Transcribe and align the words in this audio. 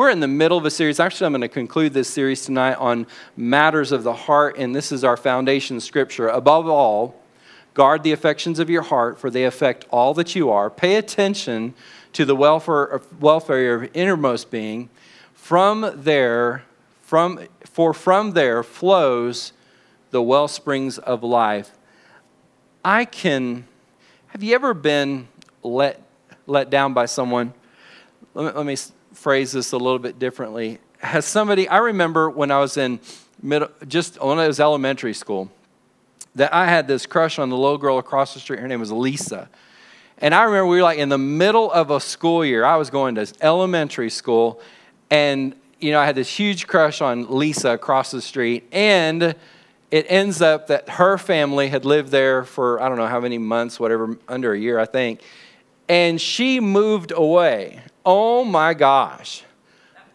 We're 0.00 0.08
in 0.08 0.20
the 0.20 0.28
middle 0.28 0.56
of 0.56 0.64
a 0.64 0.70
series. 0.70 0.98
Actually, 0.98 1.26
I'm 1.26 1.32
going 1.32 1.42
to 1.42 1.48
conclude 1.48 1.92
this 1.92 2.08
series 2.08 2.42
tonight 2.42 2.76
on 2.76 3.06
matters 3.36 3.92
of 3.92 4.02
the 4.02 4.14
heart, 4.14 4.56
and 4.56 4.74
this 4.74 4.92
is 4.92 5.04
our 5.04 5.18
foundation 5.18 5.78
scripture. 5.78 6.26
Above 6.28 6.66
all, 6.66 7.20
guard 7.74 8.02
the 8.02 8.12
affections 8.12 8.58
of 8.58 8.70
your 8.70 8.80
heart, 8.80 9.20
for 9.20 9.28
they 9.28 9.44
affect 9.44 9.84
all 9.90 10.14
that 10.14 10.34
you 10.34 10.48
are. 10.48 10.70
Pay 10.70 10.96
attention 10.96 11.74
to 12.14 12.24
the 12.24 12.34
welfare, 12.34 12.84
of 12.84 13.48
your 13.50 13.90
innermost 13.92 14.50
being. 14.50 14.88
From 15.34 15.92
there, 15.94 16.62
from, 17.02 17.46
for 17.66 17.92
from 17.92 18.30
there 18.30 18.62
flows 18.62 19.52
the 20.12 20.22
well 20.22 20.48
springs 20.48 20.96
of 20.96 21.22
life. 21.22 21.72
I 22.82 23.04
can, 23.04 23.66
have 24.28 24.42
you 24.42 24.54
ever 24.54 24.72
been 24.72 25.28
let, 25.62 26.00
let 26.46 26.70
down 26.70 26.94
by 26.94 27.04
someone? 27.04 27.52
Let 28.32 28.46
me, 28.46 28.58
let 28.58 28.64
me 28.64 28.76
phrase 29.12 29.52
this 29.52 29.72
a 29.72 29.76
little 29.76 29.98
bit 29.98 30.18
differently. 30.18 30.78
Has 30.98 31.24
somebody, 31.24 31.68
I 31.68 31.78
remember 31.78 32.28
when 32.30 32.50
I 32.50 32.58
was 32.58 32.76
in 32.76 33.00
middle, 33.42 33.68
just 33.88 34.22
when 34.22 34.38
I 34.38 34.46
was 34.46 34.60
elementary 34.60 35.14
school, 35.14 35.50
that 36.34 36.54
I 36.54 36.66
had 36.66 36.86
this 36.86 37.06
crush 37.06 37.38
on 37.38 37.50
the 37.50 37.56
little 37.56 37.78
girl 37.78 37.98
across 37.98 38.34
the 38.34 38.40
street. 38.40 38.60
Her 38.60 38.68
name 38.68 38.80
was 38.80 38.92
Lisa. 38.92 39.48
And 40.18 40.34
I 40.34 40.42
remember 40.44 40.66
we 40.66 40.76
were 40.76 40.82
like 40.82 40.98
in 40.98 41.08
the 41.08 41.18
middle 41.18 41.72
of 41.72 41.90
a 41.90 42.00
school 42.00 42.44
year. 42.44 42.64
I 42.64 42.76
was 42.76 42.90
going 42.90 43.14
to 43.14 43.26
elementary 43.40 44.10
school, 44.10 44.60
and 45.10 45.54
you 45.80 45.92
know, 45.92 46.00
I 46.00 46.04
had 46.04 46.14
this 46.14 46.28
huge 46.28 46.66
crush 46.66 47.00
on 47.00 47.26
Lisa 47.34 47.70
across 47.70 48.10
the 48.10 48.20
street. 48.20 48.68
And 48.70 49.34
it 49.90 50.06
ends 50.08 50.40
up 50.40 50.68
that 50.68 50.88
her 50.90 51.18
family 51.18 51.68
had 51.68 51.84
lived 51.84 52.10
there 52.10 52.44
for 52.44 52.80
I 52.80 52.88
don't 52.88 52.98
know 52.98 53.06
how 53.06 53.20
many 53.20 53.38
months, 53.38 53.80
whatever, 53.80 54.18
under 54.28 54.52
a 54.52 54.58
year, 54.58 54.78
I 54.78 54.84
think. 54.84 55.22
And 55.88 56.20
she 56.20 56.60
moved 56.60 57.12
away. 57.12 57.80
Oh 58.04 58.44
my 58.44 58.74
gosh. 58.74 59.44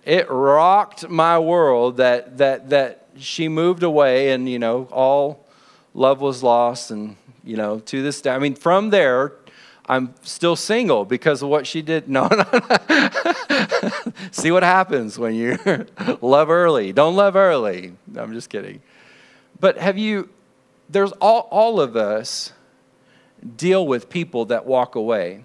It 0.03 0.29
rocked 0.29 1.09
my 1.09 1.39
world 1.39 1.97
that 1.97 2.37
that 2.37 2.69
that 2.69 3.07
she 3.17 3.47
moved 3.47 3.83
away 3.83 4.31
and 4.31 4.47
you 4.49 4.59
know, 4.59 4.87
all 4.91 5.45
love 5.93 6.21
was 6.21 6.43
lost 6.43 6.91
and 6.91 7.15
you 7.43 7.57
know, 7.57 7.79
to 7.79 8.01
this 8.01 8.21
day. 8.21 8.31
I 8.31 8.39
mean, 8.39 8.55
from 8.55 8.89
there 8.89 9.33
I'm 9.87 10.15
still 10.23 10.55
single 10.55 11.05
because 11.05 11.41
of 11.41 11.49
what 11.49 11.67
she 11.67 11.81
did. 11.81 12.07
No, 12.15 12.27
no, 12.27 12.45
no. 12.51 14.11
See 14.31 14.51
what 14.51 14.63
happens 14.63 15.19
when 15.19 15.35
you 15.35 15.57
love 16.21 16.49
early. 16.49 16.91
Don't 16.93 17.15
love 17.15 17.35
early. 17.35 17.93
I'm 18.15 18.33
just 18.33 18.49
kidding. 18.49 18.81
But 19.59 19.77
have 19.77 19.97
you, 19.97 20.29
there's 20.89 21.11
all, 21.13 21.47
all 21.51 21.79
of 21.79 21.95
us 21.95 22.53
deal 23.57 23.85
with 23.85 24.09
people 24.09 24.45
that 24.45 24.65
walk 24.65 24.95
away, 24.95 25.43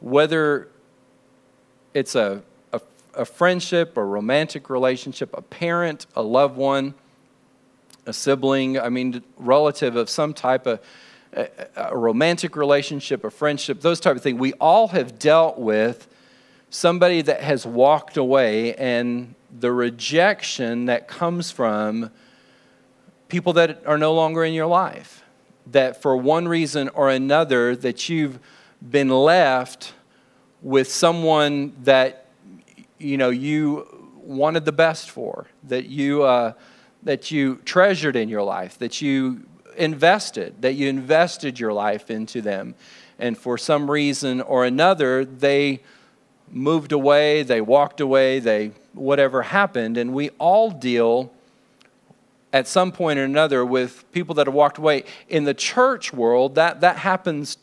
whether 0.00 0.68
it's 1.94 2.14
a, 2.14 2.42
a, 2.72 2.80
a 3.14 3.24
friendship, 3.24 3.96
a 3.96 4.04
romantic 4.04 4.70
relationship, 4.70 5.30
a 5.36 5.42
parent, 5.42 6.06
a 6.14 6.22
loved 6.22 6.56
one, 6.56 6.94
a 8.06 8.12
sibling, 8.12 8.78
I 8.78 8.88
mean, 8.88 9.22
relative 9.36 9.96
of 9.96 10.08
some 10.08 10.34
type 10.34 10.66
of 10.66 10.80
a, 11.32 11.48
a 11.76 11.96
romantic 11.96 12.56
relationship, 12.56 13.24
a 13.24 13.30
friendship, 13.30 13.80
those 13.80 14.00
type 14.00 14.16
of 14.16 14.22
things. 14.22 14.38
We 14.38 14.52
all 14.54 14.88
have 14.88 15.18
dealt 15.18 15.58
with 15.58 16.08
somebody 16.70 17.22
that 17.22 17.42
has 17.42 17.66
walked 17.66 18.16
away 18.16 18.74
and 18.74 19.34
the 19.58 19.72
rejection 19.72 20.86
that 20.86 21.08
comes 21.08 21.50
from 21.50 22.10
people 23.28 23.52
that 23.54 23.82
are 23.86 23.98
no 23.98 24.14
longer 24.14 24.44
in 24.44 24.52
your 24.52 24.66
life 24.66 25.22
that 25.66 26.00
for 26.00 26.16
one 26.16 26.48
reason 26.48 26.88
or 26.90 27.10
another 27.10 27.76
that 27.76 28.08
you've 28.08 28.38
been 28.88 29.08
left 29.08 29.94
with 30.62 30.90
someone 30.90 31.74
that 31.82 32.26
you 32.98 33.16
know 33.16 33.30
you 33.30 33.86
wanted 34.16 34.64
the 34.64 34.72
best 34.72 35.10
for 35.10 35.46
that 35.64 35.86
you 35.86 36.22
uh, 36.22 36.52
that 37.02 37.30
you 37.30 37.56
treasured 37.64 38.16
in 38.16 38.28
your 38.28 38.42
life 38.42 38.78
that 38.78 39.00
you 39.00 39.46
invested 39.76 40.60
that 40.62 40.74
you 40.74 40.88
invested 40.88 41.58
your 41.58 41.72
life 41.72 42.10
into 42.10 42.42
them 42.42 42.74
and 43.18 43.38
for 43.38 43.56
some 43.56 43.90
reason 43.90 44.40
or 44.40 44.64
another 44.64 45.24
they 45.24 45.80
moved 46.50 46.92
away 46.92 47.42
they 47.42 47.60
walked 47.60 48.00
away 48.00 48.38
they 48.38 48.72
whatever 48.92 49.42
happened 49.42 49.96
and 49.96 50.12
we 50.12 50.28
all 50.38 50.70
deal 50.70 51.32
at 52.52 52.66
some 52.66 52.92
point 52.92 53.18
or 53.18 53.24
another 53.24 53.64
with 53.64 54.10
people 54.12 54.34
that 54.36 54.46
have 54.46 54.54
walked 54.54 54.78
away. 54.78 55.04
In 55.28 55.44
the 55.44 55.54
church 55.54 56.12
world, 56.12 56.54
that, 56.56 56.80
that 56.80 56.96
happens 56.96 57.58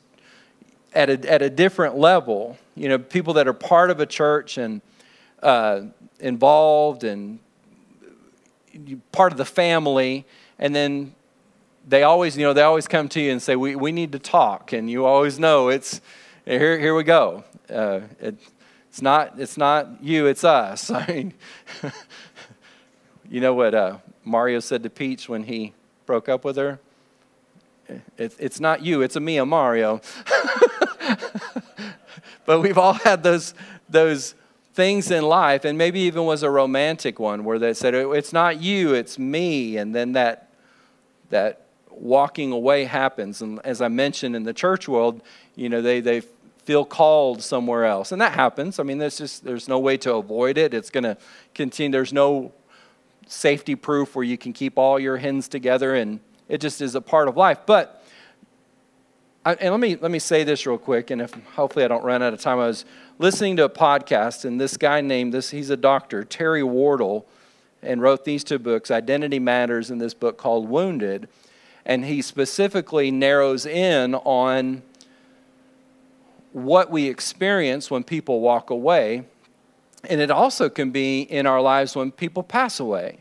at 0.93 1.09
a, 1.09 1.31
at 1.31 1.41
a 1.41 1.49
different 1.49 1.97
level. 1.97 2.57
You 2.75 2.89
know, 2.89 2.99
people 2.99 3.33
that 3.33 3.47
are 3.47 3.53
part 3.53 3.89
of 3.89 3.99
a 3.99 4.05
church 4.05 4.57
and 4.57 4.81
uh, 5.41 5.81
involved 6.19 7.03
and 7.03 7.39
part 9.11 9.31
of 9.31 9.37
the 9.37 9.45
family, 9.45 10.25
and 10.59 10.75
then 10.75 11.13
they 11.87 12.03
always, 12.03 12.37
you 12.37 12.43
know, 12.43 12.53
they 12.53 12.61
always 12.61 12.87
come 12.87 13.07
to 13.09 13.21
you 13.21 13.31
and 13.31 13.41
say, 13.41 13.55
we, 13.55 13.75
we 13.75 13.91
need 13.91 14.11
to 14.11 14.19
talk. 14.19 14.73
And 14.73 14.89
you 14.89 15.05
always 15.05 15.39
know 15.39 15.69
it's, 15.69 16.01
here, 16.45 16.77
here 16.77 16.93
we 16.93 17.03
go. 17.03 17.43
Uh, 17.69 18.01
it, 18.19 18.35
it's, 18.89 19.01
not, 19.01 19.39
it's 19.39 19.57
not 19.57 20.03
you, 20.03 20.25
it's 20.25 20.43
us. 20.43 20.91
I 20.91 21.07
mean, 21.07 21.33
you 23.29 23.39
know 23.41 23.53
what 23.53 23.73
uh, 23.73 23.97
Mario 24.25 24.59
said 24.59 24.83
to 24.83 24.89
Peach 24.89 25.29
when 25.29 25.43
he 25.43 25.73
broke 26.05 26.27
up 26.27 26.43
with 26.43 26.57
her? 26.57 26.79
It, 28.17 28.35
it's 28.39 28.59
not 28.59 28.83
you, 28.83 29.01
it's 29.01 29.15
a 29.15 29.19
me, 29.19 29.37
a 29.37 29.45
Mario. 29.45 30.01
but 32.45 32.61
we've 32.61 32.77
all 32.77 32.93
had 32.93 33.23
those, 33.23 33.53
those 33.89 34.35
things 34.73 35.09
in 35.11 35.23
life, 35.23 35.65
and 35.65 35.77
maybe 35.77 36.01
even 36.01 36.25
was 36.25 36.43
a 36.43 36.49
romantic 36.49 37.19
one 37.19 37.43
where 37.43 37.59
they 37.59 37.73
said, 37.73 37.95
oh, 37.95 38.11
It's 38.11 38.33
not 38.33 38.61
you, 38.61 38.93
it's 38.93 39.17
me. 39.17 39.77
And 39.77 39.93
then 39.95 40.13
that, 40.13 40.51
that 41.29 41.61
walking 41.89 42.51
away 42.51 42.85
happens. 42.85 43.41
And 43.41 43.59
as 43.65 43.81
I 43.81 43.87
mentioned 43.87 44.35
in 44.35 44.43
the 44.43 44.53
church 44.53 44.87
world, 44.87 45.21
you 45.55 45.69
know, 45.69 45.81
they, 45.81 45.99
they 45.99 46.21
feel 46.67 46.85
called 46.85 47.41
somewhere 47.41 47.85
else. 47.85 48.11
And 48.11 48.21
that 48.21 48.33
happens. 48.33 48.77
I 48.77 48.83
mean, 48.83 48.97
there's 48.97 49.17
just 49.17 49.45
there's 49.45 49.69
no 49.69 49.79
way 49.79 49.95
to 49.97 50.15
avoid 50.15 50.57
it. 50.57 50.73
It's 50.73 50.89
going 50.89 51.05
to 51.05 51.17
continue. 51.55 51.91
There's 51.91 52.11
no 52.11 52.51
safety 53.25 53.75
proof 53.75 54.15
where 54.15 54.25
you 54.25 54.37
can 54.37 54.51
keep 54.51 54.77
all 54.77 54.99
your 54.99 55.17
hens 55.17 55.47
together 55.47 55.95
and 55.95 56.19
it 56.49 56.59
just 56.59 56.81
is 56.81 56.95
a 56.95 57.01
part 57.01 57.27
of 57.27 57.37
life. 57.37 57.59
But 57.65 58.03
and 59.45 59.71
let 59.71 59.79
me 59.79 59.95
let 59.95 60.11
me 60.11 60.19
say 60.19 60.43
this 60.43 60.65
real 60.65 60.77
quick, 60.77 61.09
and 61.09 61.21
if 61.21 61.33
hopefully 61.55 61.85
I 61.85 61.87
don't 61.87 62.03
run 62.03 62.21
out 62.21 62.33
of 62.33 62.41
time. 62.41 62.59
I 62.59 62.67
was 62.67 62.85
listening 63.17 63.55
to 63.57 63.63
a 63.63 63.69
podcast, 63.69 64.43
and 64.43 64.59
this 64.59 64.75
guy 64.75 65.01
named 65.01 65.33
this 65.33 65.51
he's 65.51 65.69
a 65.69 65.77
doctor, 65.77 66.23
Terry 66.23 66.63
Wardle, 66.63 67.25
and 67.81 68.01
wrote 68.01 68.25
these 68.25 68.43
two 68.43 68.59
books, 68.59 68.91
Identity 68.91 69.39
Matters, 69.39 69.89
and 69.89 70.01
this 70.01 70.13
book 70.13 70.37
called 70.37 70.67
Wounded, 70.67 71.29
and 71.85 72.05
he 72.05 72.21
specifically 72.21 73.09
narrows 73.09 73.65
in 73.65 74.15
on 74.15 74.81
what 76.51 76.89
we 76.89 77.07
experience 77.07 77.89
when 77.89 78.03
people 78.03 78.41
walk 78.41 78.69
away 78.69 79.23
and 80.03 80.21
it 80.21 80.31
also 80.31 80.69
can 80.69 80.91
be 80.91 81.21
in 81.21 81.45
our 81.45 81.61
lives 81.61 81.95
when 81.95 82.11
people 82.11 82.43
pass 82.43 82.79
away 82.79 83.19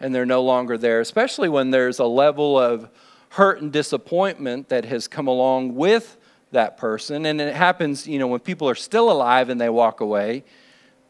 and 0.00 0.14
they're 0.14 0.26
no 0.26 0.42
longer 0.42 0.76
there, 0.76 1.00
especially 1.00 1.48
when 1.48 1.70
there's 1.70 1.98
a 1.98 2.04
level 2.04 2.58
of 2.58 2.88
hurt 3.30 3.60
and 3.60 3.72
disappointment 3.72 4.68
that 4.68 4.84
has 4.84 5.08
come 5.08 5.26
along 5.26 5.74
with 5.74 6.16
that 6.52 6.76
person. 6.76 7.26
And 7.26 7.40
it 7.40 7.54
happens, 7.54 8.06
you 8.06 8.18
know, 8.18 8.26
when 8.26 8.40
people 8.40 8.68
are 8.68 8.74
still 8.74 9.10
alive 9.10 9.48
and 9.48 9.60
they 9.60 9.68
walk 9.68 10.00
away, 10.00 10.44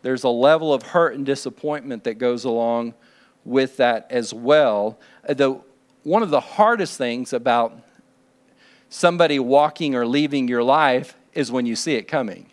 there's 0.02 0.24
a 0.24 0.28
level 0.28 0.72
of 0.72 0.82
hurt 0.82 1.14
and 1.14 1.26
disappointment 1.26 2.04
that 2.04 2.14
goes 2.14 2.44
along 2.44 2.94
with 3.44 3.76
that 3.76 4.06
as 4.10 4.32
well. 4.32 4.98
Uh, 5.28 5.34
the, 5.34 5.60
one 6.02 6.22
of 6.22 6.30
the 6.30 6.40
hardest 6.40 6.96
things 6.98 7.32
about 7.32 7.78
somebody 8.88 9.38
walking 9.38 9.94
or 9.94 10.06
leaving 10.06 10.48
your 10.48 10.62
life 10.62 11.16
is 11.32 11.50
when 11.50 11.66
you 11.66 11.76
see 11.76 11.94
it 11.94 12.08
coming 12.08 12.46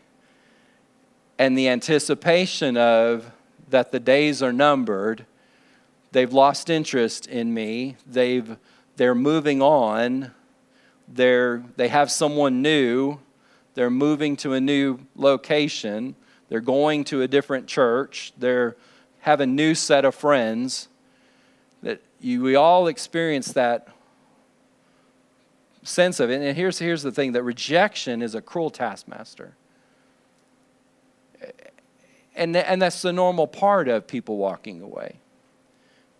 and 1.38 1.58
the 1.58 1.68
anticipation 1.68 2.78
of 2.78 3.32
that 3.70 3.92
the 3.92 4.00
days 4.00 4.44
are 4.44 4.53
numbered, 4.53 5.26
they've 6.14 6.32
lost 6.32 6.70
interest 6.70 7.28
in 7.28 7.54
me, 7.54 7.98
they've, 8.08 8.56
they're 8.96 9.16
moving 9.16 9.62
on, 9.62 10.32
they're, 11.08 11.64
they 11.76 11.90
have 11.90 12.10
someone 12.10 12.62
new, 12.62 13.20
they're 13.74 13.90
moving 13.90 14.38
to 14.38 14.54
a 14.54 14.62
new 14.62 15.00
location, 15.16 16.16
they're 16.48 16.62
going 16.62 17.04
to 17.06 17.22
a 17.22 17.28
different 17.28 17.68
church, 17.68 18.32
they're 18.38 18.78
have 19.24 19.40
a 19.40 19.46
new 19.46 19.74
set 19.74 20.04
of 20.04 20.14
friends. 20.14 20.90
That 21.82 22.02
you, 22.20 22.42
we 22.44 22.56
all 22.56 22.88
experience 22.88 23.54
that 23.54 23.88
sense 25.84 26.20
of 26.20 26.30
it. 26.30 26.42
And 26.42 26.58
here's, 26.58 26.80
here's 26.80 27.04
the 27.04 27.12
thing 27.12 27.32
that 27.32 27.44
rejection 27.44 28.22
is 28.22 28.36
a 28.36 28.42
cruel 28.42 28.70
taskmaster. 28.70 29.56
And, 32.36 32.56
and 32.56 32.82
that's 32.82 33.02
the 33.02 33.14
normal 33.14 33.48
part 33.48 33.88
of 33.88 34.08
people 34.08 34.38
walking 34.38 34.82
away 34.82 35.20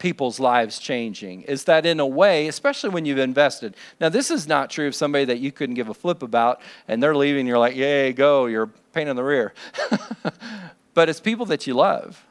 people's 0.04 0.40
lives 0.40 0.78
changing? 0.78 1.42
Is 1.44 1.64
that 1.64 1.86
in 1.86 2.00
a 2.00 2.06
way 2.06 2.48
especially 2.48 2.92
when 2.92 3.06
you've 3.06 3.18
invested? 3.18 3.76
Now 4.00 4.10
this 4.10 4.30
is 4.30 4.48
not 4.48 4.70
true 4.70 4.88
of 4.88 4.94
somebody 4.94 5.26
that 5.26 5.40
you 5.40 5.52
couldn't 5.52 5.76
give 5.76 5.90
a 5.90 5.94
flip 5.94 6.22
about 6.22 6.62
and 6.88 7.02
they're 7.02 7.16
leaving 7.16 7.48
you're 7.48 7.58
like 7.58 7.76
yay 7.76 8.14
go 8.14 8.46
you're 8.46 8.68
pain 8.94 9.08
in 9.08 9.16
the 9.16 9.24
rear. 9.24 9.54
But 10.94 11.10
it's 11.10 11.20
people 11.20 11.46
that 11.48 11.66
you 11.66 11.74
love, 11.74 12.24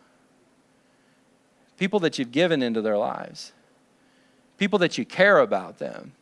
people 1.77 2.01
that 2.01 2.19
you've 2.19 2.33
given 2.33 2.63
into 2.63 2.81
their 2.81 2.97
lives, 2.97 3.53
people 4.57 4.79
that 4.81 4.99
you 4.99 5.05
care 5.05 5.39
about 5.39 5.79
them. 5.79 6.13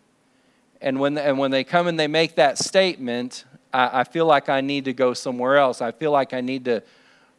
And 0.80 0.98
when, 0.98 1.18
and 1.18 1.38
when 1.38 1.50
they 1.50 1.64
come 1.64 1.86
and 1.86 2.00
they 2.00 2.06
make 2.06 2.36
that 2.36 2.56
statement, 2.56 3.44
I, 3.72 4.00
I 4.00 4.04
feel 4.04 4.24
like 4.24 4.48
I 4.48 4.62
need 4.62 4.86
to 4.86 4.94
go 4.94 5.12
somewhere 5.12 5.58
else. 5.58 5.82
I 5.82 5.92
feel 5.92 6.10
like 6.10 6.32
I 6.32 6.40
need 6.40 6.64
to 6.64 6.82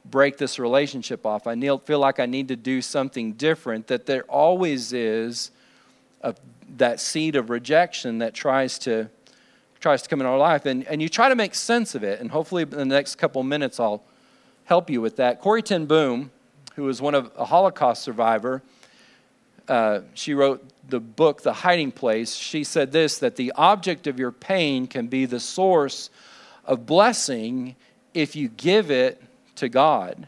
break 0.05 0.37
this 0.37 0.59
relationship 0.59 1.25
off. 1.25 1.47
I 1.47 1.55
feel 1.55 1.99
like 1.99 2.19
I 2.19 2.25
need 2.25 2.47
to 2.47 2.55
do 2.55 2.81
something 2.81 3.33
different. 3.33 3.87
That 3.87 4.05
there 4.05 4.23
always 4.23 4.93
is 4.93 5.51
a, 6.21 6.35
that 6.77 6.99
seed 6.99 7.35
of 7.35 7.49
rejection 7.49 8.19
that 8.19 8.33
tries 8.33 8.79
to 8.79 9.09
tries 9.79 10.03
to 10.03 10.09
come 10.09 10.21
in 10.21 10.27
our 10.27 10.37
life, 10.37 10.67
and, 10.67 10.85
and 10.87 11.01
you 11.01 11.09
try 11.09 11.27
to 11.27 11.35
make 11.35 11.55
sense 11.55 11.95
of 11.95 12.03
it. 12.03 12.19
And 12.19 12.29
hopefully, 12.29 12.61
in 12.61 12.69
the 12.69 12.85
next 12.85 13.15
couple 13.15 13.41
minutes, 13.41 13.79
I'll 13.79 14.03
help 14.65 14.91
you 14.91 15.01
with 15.01 15.15
that. 15.15 15.41
Corrie 15.41 15.63
Ten 15.63 15.87
Boom, 15.87 16.29
who 16.75 16.83
was 16.83 17.01
one 17.01 17.15
of 17.15 17.31
a 17.35 17.45
Holocaust 17.45 18.03
survivor, 18.03 18.61
uh, 19.67 20.01
she 20.13 20.35
wrote 20.35 20.63
the 20.87 20.99
book 20.99 21.41
The 21.41 21.53
Hiding 21.53 21.91
Place. 21.91 22.35
She 22.35 22.63
said 22.63 22.91
this: 22.91 23.17
that 23.19 23.35
the 23.35 23.51
object 23.55 24.07
of 24.07 24.19
your 24.19 24.31
pain 24.31 24.87
can 24.87 25.07
be 25.07 25.25
the 25.25 25.39
source 25.39 26.09
of 26.65 26.85
blessing 26.85 27.75
if 28.13 28.35
you 28.35 28.49
give 28.49 28.91
it 28.91 29.21
to 29.55 29.69
God. 29.69 30.27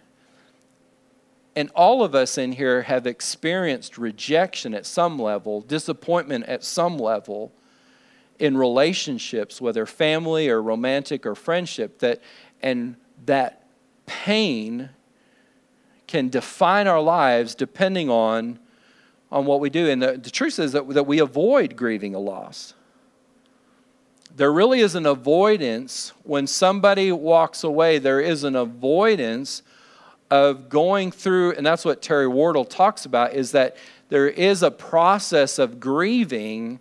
And 1.55 1.69
all 1.75 2.03
of 2.03 2.15
us 2.15 2.37
in 2.37 2.53
here 2.53 2.83
have 2.83 3.05
experienced 3.05 3.97
rejection 3.97 4.73
at 4.73 4.85
some 4.85 5.19
level, 5.19 5.61
disappointment 5.61 6.45
at 6.45 6.63
some 6.63 6.97
level 6.97 7.51
in 8.39 8.57
relationships, 8.57 9.61
whether 9.61 9.85
family 9.85 10.49
or 10.49 10.61
romantic 10.61 11.25
or 11.25 11.35
friendship, 11.35 11.99
that 11.99 12.21
and 12.61 12.95
that 13.25 13.67
pain 14.05 14.89
can 16.07 16.29
define 16.29 16.87
our 16.87 17.01
lives 17.01 17.55
depending 17.55 18.09
on, 18.09 18.59
on 19.31 19.45
what 19.45 19.59
we 19.59 19.69
do. 19.69 19.89
And 19.89 20.01
the, 20.01 20.17
the 20.17 20.31
truth 20.31 20.59
is 20.59 20.71
that, 20.71 20.87
that 20.89 21.05
we 21.05 21.19
avoid 21.19 21.75
grieving 21.75 22.15
a 22.15 22.19
loss. 22.19 22.73
There 24.35 24.51
really 24.51 24.79
is 24.79 24.95
an 24.95 25.05
avoidance. 25.05 26.11
When 26.23 26.47
somebody 26.47 27.11
walks 27.11 27.63
away, 27.63 27.99
there 27.99 28.19
is 28.19 28.43
an 28.43 28.55
avoidance 28.55 29.61
of 30.31 30.69
going 30.69 31.11
through, 31.11 31.51
and 31.51 31.63
that's 31.63 31.85
what 31.85 32.01
Terry 32.01 32.27
Wardle 32.27 32.65
talks 32.65 33.05
about, 33.05 33.33
is 33.33 33.51
that 33.51 33.77
there 34.09 34.27
is 34.27 34.63
a 34.63 34.71
process 34.71 35.59
of 35.59 35.79
grieving 35.79 36.79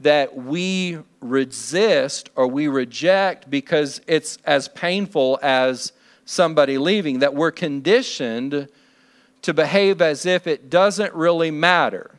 that 0.00 0.36
we 0.36 0.98
resist 1.20 2.28
or 2.36 2.46
we 2.46 2.68
reject 2.68 3.48
because 3.48 4.02
it's 4.06 4.36
as 4.44 4.68
painful 4.68 5.38
as 5.42 5.92
somebody 6.26 6.76
leaving, 6.76 7.20
that 7.20 7.34
we're 7.34 7.50
conditioned 7.50 8.68
to 9.40 9.54
behave 9.54 10.02
as 10.02 10.26
if 10.26 10.46
it 10.46 10.68
doesn't 10.68 11.14
really 11.14 11.50
matter 11.50 12.10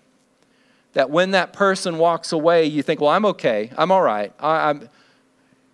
that 0.94 1.10
when 1.10 1.32
that 1.32 1.54
person 1.54 1.98
walks 1.98 2.32
away, 2.32 2.66
you 2.66 2.84
think, 2.84 3.02
well, 3.02 3.10
I'm 3.10 3.26
okay. 3.26 3.72
I'm 3.78 3.92
all 3.92 4.02
right. 4.02 4.32
I, 4.40 4.70
am 4.70 4.90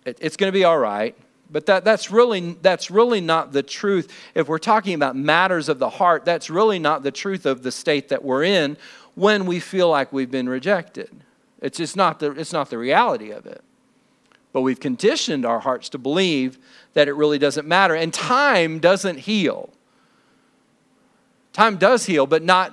it, 0.04 0.18
it's 0.20 0.36
going 0.36 0.50
to 0.50 0.58
be 0.58 0.64
all 0.64 0.78
right. 0.78 1.16
But 1.52 1.66
that, 1.66 1.84
that's, 1.84 2.10
really, 2.10 2.52
that's 2.62 2.90
really 2.90 3.20
not 3.20 3.52
the 3.52 3.62
truth. 3.62 4.12
If 4.34 4.48
we're 4.48 4.58
talking 4.58 4.94
about 4.94 5.16
matters 5.16 5.68
of 5.68 5.78
the 5.78 5.90
heart, 5.90 6.24
that's 6.24 6.48
really 6.48 6.78
not 6.78 7.02
the 7.02 7.10
truth 7.10 7.44
of 7.44 7.62
the 7.62 7.72
state 7.72 8.08
that 8.08 8.24
we're 8.24 8.44
in 8.44 8.76
when 9.14 9.46
we 9.46 9.60
feel 9.60 9.90
like 9.90 10.12
we've 10.12 10.30
been 10.30 10.48
rejected. 10.48 11.10
It's 11.60 11.76
just 11.76 11.96
not 11.96 12.20
the, 12.20 12.30
it's 12.32 12.52
not 12.52 12.70
the 12.70 12.78
reality 12.78 13.30
of 13.30 13.46
it. 13.46 13.62
But 14.52 14.62
we've 14.62 14.80
conditioned 14.80 15.44
our 15.44 15.60
hearts 15.60 15.88
to 15.90 15.98
believe 15.98 16.58
that 16.94 17.08
it 17.08 17.12
really 17.12 17.38
doesn't 17.38 17.66
matter. 17.66 17.94
And 17.94 18.14
time 18.14 18.78
doesn't 18.78 19.18
heal. 19.18 19.70
Time 21.52 21.76
does 21.76 22.06
heal, 22.06 22.26
but 22.26 22.42
not, 22.42 22.72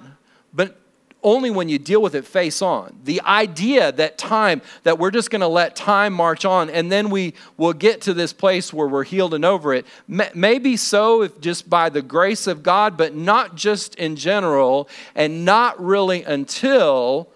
but 0.53 0.79
only 1.23 1.49
when 1.49 1.67
you 1.67 1.79
deal 1.79 2.01
with 2.01 2.15
it 2.15 2.25
face 2.25 2.61
on. 2.61 2.99
The 3.03 3.21
idea 3.21 3.91
that 3.91 4.17
time, 4.17 4.61
that 4.83 4.99
we're 4.99 5.11
just 5.11 5.29
going 5.29 5.41
to 5.41 5.47
let 5.47 5.75
time 5.75 6.13
march 6.13 6.45
on 6.45 6.69
and 6.69 6.91
then 6.91 7.09
we 7.09 7.33
will 7.57 7.73
get 7.73 8.01
to 8.01 8.13
this 8.13 8.33
place 8.33 8.71
where 8.71 8.87
we're 8.87 9.03
healed 9.03 9.33
and 9.33 9.43
over 9.43 9.73
it, 9.73 9.85
maybe 10.07 10.77
so 10.77 11.23
if 11.23 11.39
just 11.41 11.69
by 11.69 11.89
the 11.89 12.01
grace 12.01 12.47
of 12.47 12.63
God, 12.63 12.97
but 12.97 13.15
not 13.15 13.55
just 13.55 13.95
in 13.95 14.15
general 14.15 14.87
and 15.15 15.43
not 15.43 15.83
really 15.83 16.23
until 16.23 17.29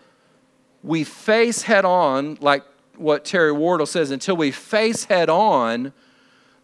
we 0.84 1.04
face 1.04 1.64
head 1.64 1.86
on, 1.86 2.38
like 2.42 2.64
what 2.98 3.26
Terry 3.26 3.52
Wardle 3.52 3.86
says, 3.86 4.12
until 4.12 4.38
we 4.38 4.52
face 4.52 5.06
head 5.06 5.30
on 5.30 5.94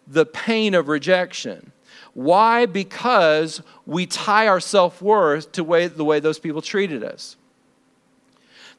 the 0.05 0.25
pain 0.25 0.73
of 0.73 0.87
rejection. 0.87 1.71
Why? 2.17 2.65
Because 2.65 3.61
we 3.85 4.07
tie 4.07 4.47
our 4.47 4.59
self 4.59 5.03
worth 5.03 5.51
to 5.51 5.63
way, 5.63 5.85
the 5.85 6.03
way 6.03 6.19
those 6.19 6.39
people 6.39 6.63
treated 6.63 7.03
us. 7.03 7.35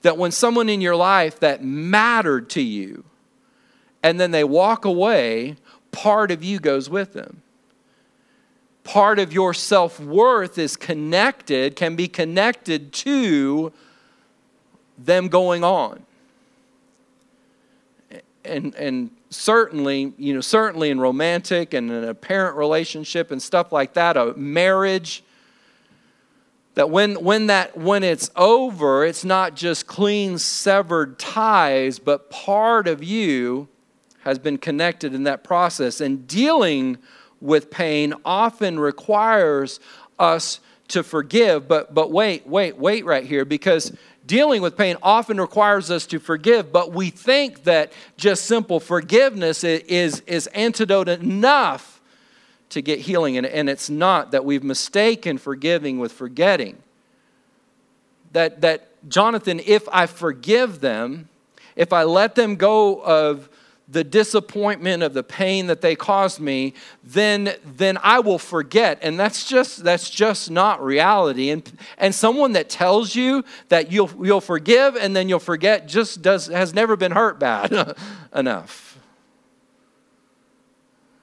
That 0.02 0.18
when 0.18 0.32
someone 0.32 0.68
in 0.68 0.80
your 0.80 0.96
life 0.96 1.38
that 1.38 1.62
mattered 1.62 2.50
to 2.50 2.60
you, 2.60 3.04
and 4.02 4.18
then 4.18 4.32
they 4.32 4.42
walk 4.42 4.84
away, 4.84 5.54
part 5.92 6.32
of 6.32 6.42
you 6.42 6.58
goes 6.58 6.90
with 6.90 7.12
them. 7.12 7.42
Part 8.82 9.20
of 9.20 9.32
your 9.32 9.54
self 9.54 10.00
worth 10.00 10.58
is 10.58 10.74
connected, 10.74 11.76
can 11.76 11.94
be 11.94 12.08
connected 12.08 12.92
to 12.94 13.72
them 14.98 15.28
going 15.28 15.62
on. 15.62 16.02
And, 18.44 18.74
and 18.74 19.10
certainly, 19.30 20.12
you 20.16 20.34
know, 20.34 20.40
certainly 20.40 20.90
in 20.90 21.00
romantic 21.00 21.74
and 21.74 21.90
in 21.90 22.04
a 22.04 22.14
parent 22.14 22.56
relationship 22.56 23.30
and 23.30 23.42
stuff 23.42 23.72
like 23.72 23.94
that, 23.94 24.16
a 24.16 24.34
marriage, 24.34 25.22
that 26.74 26.90
when, 26.90 27.22
when 27.24 27.48
that 27.48 27.76
when 27.76 28.04
it's 28.04 28.30
over, 28.36 29.04
it's 29.04 29.24
not 29.24 29.56
just 29.56 29.86
clean 29.86 30.38
severed 30.38 31.18
ties, 31.18 31.98
but 31.98 32.30
part 32.30 32.86
of 32.86 33.02
you 33.02 33.68
has 34.20 34.38
been 34.38 34.58
connected 34.58 35.14
in 35.14 35.24
that 35.24 35.42
process. 35.42 36.00
And 36.00 36.26
dealing 36.26 36.98
with 37.40 37.70
pain 37.70 38.14
often 38.24 38.78
requires 38.78 39.80
us 40.18 40.60
to 40.88 41.02
forgive. 41.02 41.68
But 41.68 41.94
but 41.94 42.10
wait, 42.10 42.46
wait, 42.46 42.76
wait 42.76 43.04
right 43.04 43.24
here, 43.24 43.44
because 43.44 43.92
dealing 44.28 44.62
with 44.62 44.76
pain 44.76 44.96
often 45.02 45.40
requires 45.40 45.90
us 45.90 46.06
to 46.06 46.20
forgive, 46.20 46.70
but 46.70 46.92
we 46.92 47.10
think 47.10 47.64
that 47.64 47.92
just 48.16 48.44
simple 48.44 48.78
forgiveness 48.78 49.64
is, 49.64 50.20
is 50.20 50.46
antidote 50.48 51.08
enough 51.08 52.00
to 52.68 52.82
get 52.82 53.00
healing. 53.00 53.38
And, 53.38 53.46
and 53.46 53.68
it's 53.68 53.90
not 53.90 54.30
that 54.30 54.44
we've 54.44 54.62
mistaken 54.62 55.38
forgiving 55.38 55.98
with 55.98 56.12
forgetting. 56.12 56.76
That, 58.32 58.60
that, 58.60 59.08
Jonathan, 59.08 59.60
if 59.64 59.88
I 59.90 60.06
forgive 60.06 60.80
them, 60.80 61.28
if 61.74 61.92
I 61.92 62.04
let 62.04 62.34
them 62.34 62.56
go 62.56 63.00
of 63.00 63.48
the 63.90 64.04
disappointment 64.04 65.02
of 65.02 65.14
the 65.14 65.22
pain 65.22 65.66
that 65.66 65.80
they 65.80 65.96
caused 65.96 66.40
me 66.40 66.74
then 67.02 67.54
then 67.64 67.98
i 68.02 68.20
will 68.20 68.38
forget. 68.38 68.98
And 69.02 69.18
that's 69.18 69.48
just 69.48 69.82
that's 69.82 70.10
just 70.10 70.50
not 70.50 70.82
reality. 70.82 71.50
And 71.50 71.70
and 71.96 72.14
someone 72.14 72.52
that 72.52 72.68
tells 72.68 73.14
you 73.14 73.44
that 73.68 73.90
you'll 73.90 74.10
you'll 74.20 74.40
forgive 74.40 74.96
and 74.96 75.16
then 75.16 75.28
you'll 75.28 75.38
forget 75.38 75.88
just 75.88 76.22
does 76.22 76.46
has 76.46 76.74
never 76.74 76.96
been 76.96 77.12
hurt 77.12 77.38
bad 77.38 77.96
enough. 78.34 78.98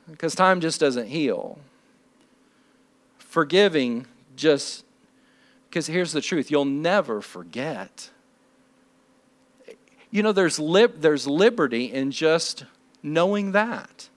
Because 0.09 0.35
time 0.35 0.61
just 0.61 0.79
doesn't 0.79 1.07
heal. 1.07 1.59
Forgiving 3.17 4.07
just 4.35 4.85
because 5.69 5.87
here's 5.87 6.13
the 6.13 6.21
truth 6.21 6.49
you'll 6.49 6.65
never 6.65 7.21
forget 7.21 8.09
you 10.15 10.23
know, 10.23 10.31
there's, 10.31 10.59
lib- 10.59 11.01
there's 11.01 11.27
liberty 11.27 11.91
in 11.91 12.09
just 12.09 12.63
knowing 13.03 13.51
that. 13.51 14.07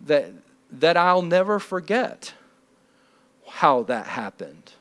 That, 0.00 0.32
that 0.72 0.96
I'll 0.96 1.22
never 1.22 1.60
forget 1.60 2.34
how 3.48 3.84
that 3.84 4.06
happened. 4.06 4.72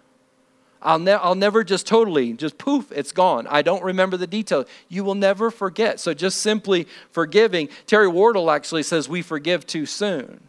I'll, 0.82 0.98
ne- 0.98 1.12
I'll 1.12 1.36
never 1.36 1.63
just 1.63 1.86
totally, 1.86 2.34
just 2.34 2.58
poof, 2.58 2.92
it's 2.92 3.12
gone. 3.12 3.46
I 3.48 3.62
don't 3.62 3.84
remember 3.84 4.18
the 4.18 4.25
details. 4.25 4.65
You 4.89 5.04
will 5.04 5.13
never 5.13 5.51
forget. 5.51 6.00
So 6.00 6.15
just 6.15 6.42
simply 6.42 6.88
forgiving. 7.12 7.70
Terry 7.86 8.08
Wardle 8.08 8.50
actually 8.50 8.82
says 8.82 9.08
we 9.08 9.22
forgive 9.22 9.68
too 9.68 9.86
soon. 9.86 10.39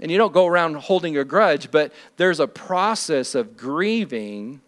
And 0.00 0.10
you 0.10 0.18
don't 0.18 0.32
go 0.32 0.46
around 0.46 0.74
holding 0.74 1.16
a 1.16 1.24
grudge, 1.24 1.70
but 1.70 1.92
there's 2.16 2.40
a 2.40 2.48
process 2.48 3.36
of 3.36 3.56
grieving 3.56 4.60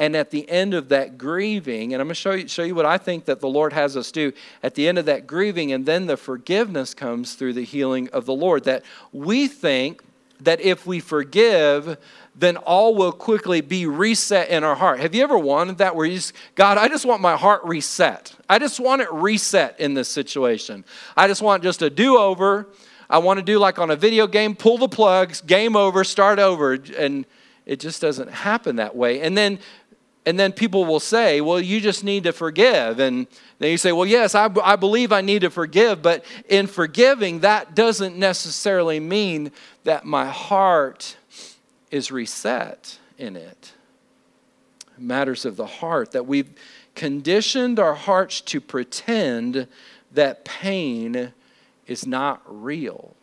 and 0.00 0.16
at 0.16 0.30
the 0.30 0.48
end 0.48 0.72
of 0.72 0.88
that 0.88 1.18
grieving, 1.18 1.92
and 1.92 2.00
I'm 2.00 2.06
going 2.06 2.14
to 2.14 2.14
show 2.14 2.30
you, 2.32 2.48
show 2.48 2.62
you 2.62 2.74
what 2.74 2.86
I 2.86 2.96
think 2.96 3.26
that 3.26 3.40
the 3.40 3.48
Lord 3.48 3.74
has 3.74 3.98
us 3.98 4.10
do. 4.10 4.32
At 4.62 4.74
the 4.74 4.88
end 4.88 4.96
of 4.96 5.04
that 5.04 5.26
grieving, 5.26 5.72
and 5.72 5.84
then 5.84 6.06
the 6.06 6.16
forgiveness 6.16 6.94
comes 6.94 7.34
through 7.34 7.52
the 7.52 7.64
healing 7.64 8.08
of 8.08 8.24
the 8.24 8.32
Lord. 8.32 8.64
That 8.64 8.82
we 9.12 9.46
think 9.46 10.02
that 10.40 10.58
if 10.62 10.86
we 10.86 11.00
forgive, 11.00 11.98
then 12.34 12.56
all 12.56 12.94
will 12.94 13.12
quickly 13.12 13.60
be 13.60 13.84
reset 13.84 14.48
in 14.48 14.64
our 14.64 14.74
heart. 14.74 15.00
Have 15.00 15.14
you 15.14 15.22
ever 15.22 15.38
wanted 15.38 15.76
that 15.78 15.94
where 15.94 16.06
you 16.06 16.16
just, 16.16 16.32
God, 16.54 16.78
I 16.78 16.88
just 16.88 17.04
want 17.04 17.20
my 17.20 17.36
heart 17.36 17.62
reset. 17.64 18.34
I 18.48 18.58
just 18.58 18.80
want 18.80 19.02
it 19.02 19.12
reset 19.12 19.78
in 19.78 19.92
this 19.92 20.08
situation. 20.08 20.82
I 21.14 21.28
just 21.28 21.42
want 21.42 21.62
just 21.62 21.82
a 21.82 21.90
do 21.90 22.16
over. 22.16 22.68
I 23.10 23.18
want 23.18 23.38
to 23.38 23.44
do 23.44 23.58
like 23.58 23.78
on 23.78 23.90
a 23.90 23.96
video 23.96 24.26
game, 24.26 24.56
pull 24.56 24.78
the 24.78 24.88
plugs, 24.88 25.42
game 25.42 25.76
over, 25.76 26.04
start 26.04 26.38
over. 26.38 26.78
And 26.96 27.26
it 27.66 27.78
just 27.78 28.00
doesn't 28.00 28.30
happen 28.30 28.76
that 28.76 28.96
way. 28.96 29.20
And 29.20 29.38
then 29.38 29.60
and 30.26 30.38
then 30.38 30.52
people 30.52 30.84
will 30.84 31.00
say, 31.00 31.40
well, 31.40 31.60
you 31.60 31.80
just 31.80 32.04
need 32.04 32.24
to 32.24 32.32
forgive. 32.32 32.98
And 33.00 33.26
then 33.58 33.70
you 33.70 33.78
say, 33.78 33.92
well, 33.92 34.06
yes, 34.06 34.34
I, 34.34 34.50
I 34.62 34.76
believe 34.76 35.12
I 35.12 35.22
need 35.22 35.40
to 35.40 35.50
forgive, 35.50 36.02
but 36.02 36.24
in 36.48 36.66
forgiving, 36.66 37.40
that 37.40 37.74
doesn't 37.74 38.16
necessarily 38.16 39.00
mean 39.00 39.50
that 39.84 40.04
my 40.04 40.26
heart 40.26 41.16
is 41.90 42.10
reset 42.10 42.98
in 43.16 43.34
it. 43.34 43.72
Matters 44.98 45.46
of 45.46 45.56
the 45.56 45.66
heart, 45.66 46.12
that 46.12 46.26
we've 46.26 46.50
conditioned 46.94 47.78
our 47.78 47.94
hearts 47.94 48.42
to 48.42 48.60
pretend 48.60 49.66
that 50.12 50.44
pain 50.44 51.32
is 51.86 52.06
not 52.06 52.42
real. 52.46 53.16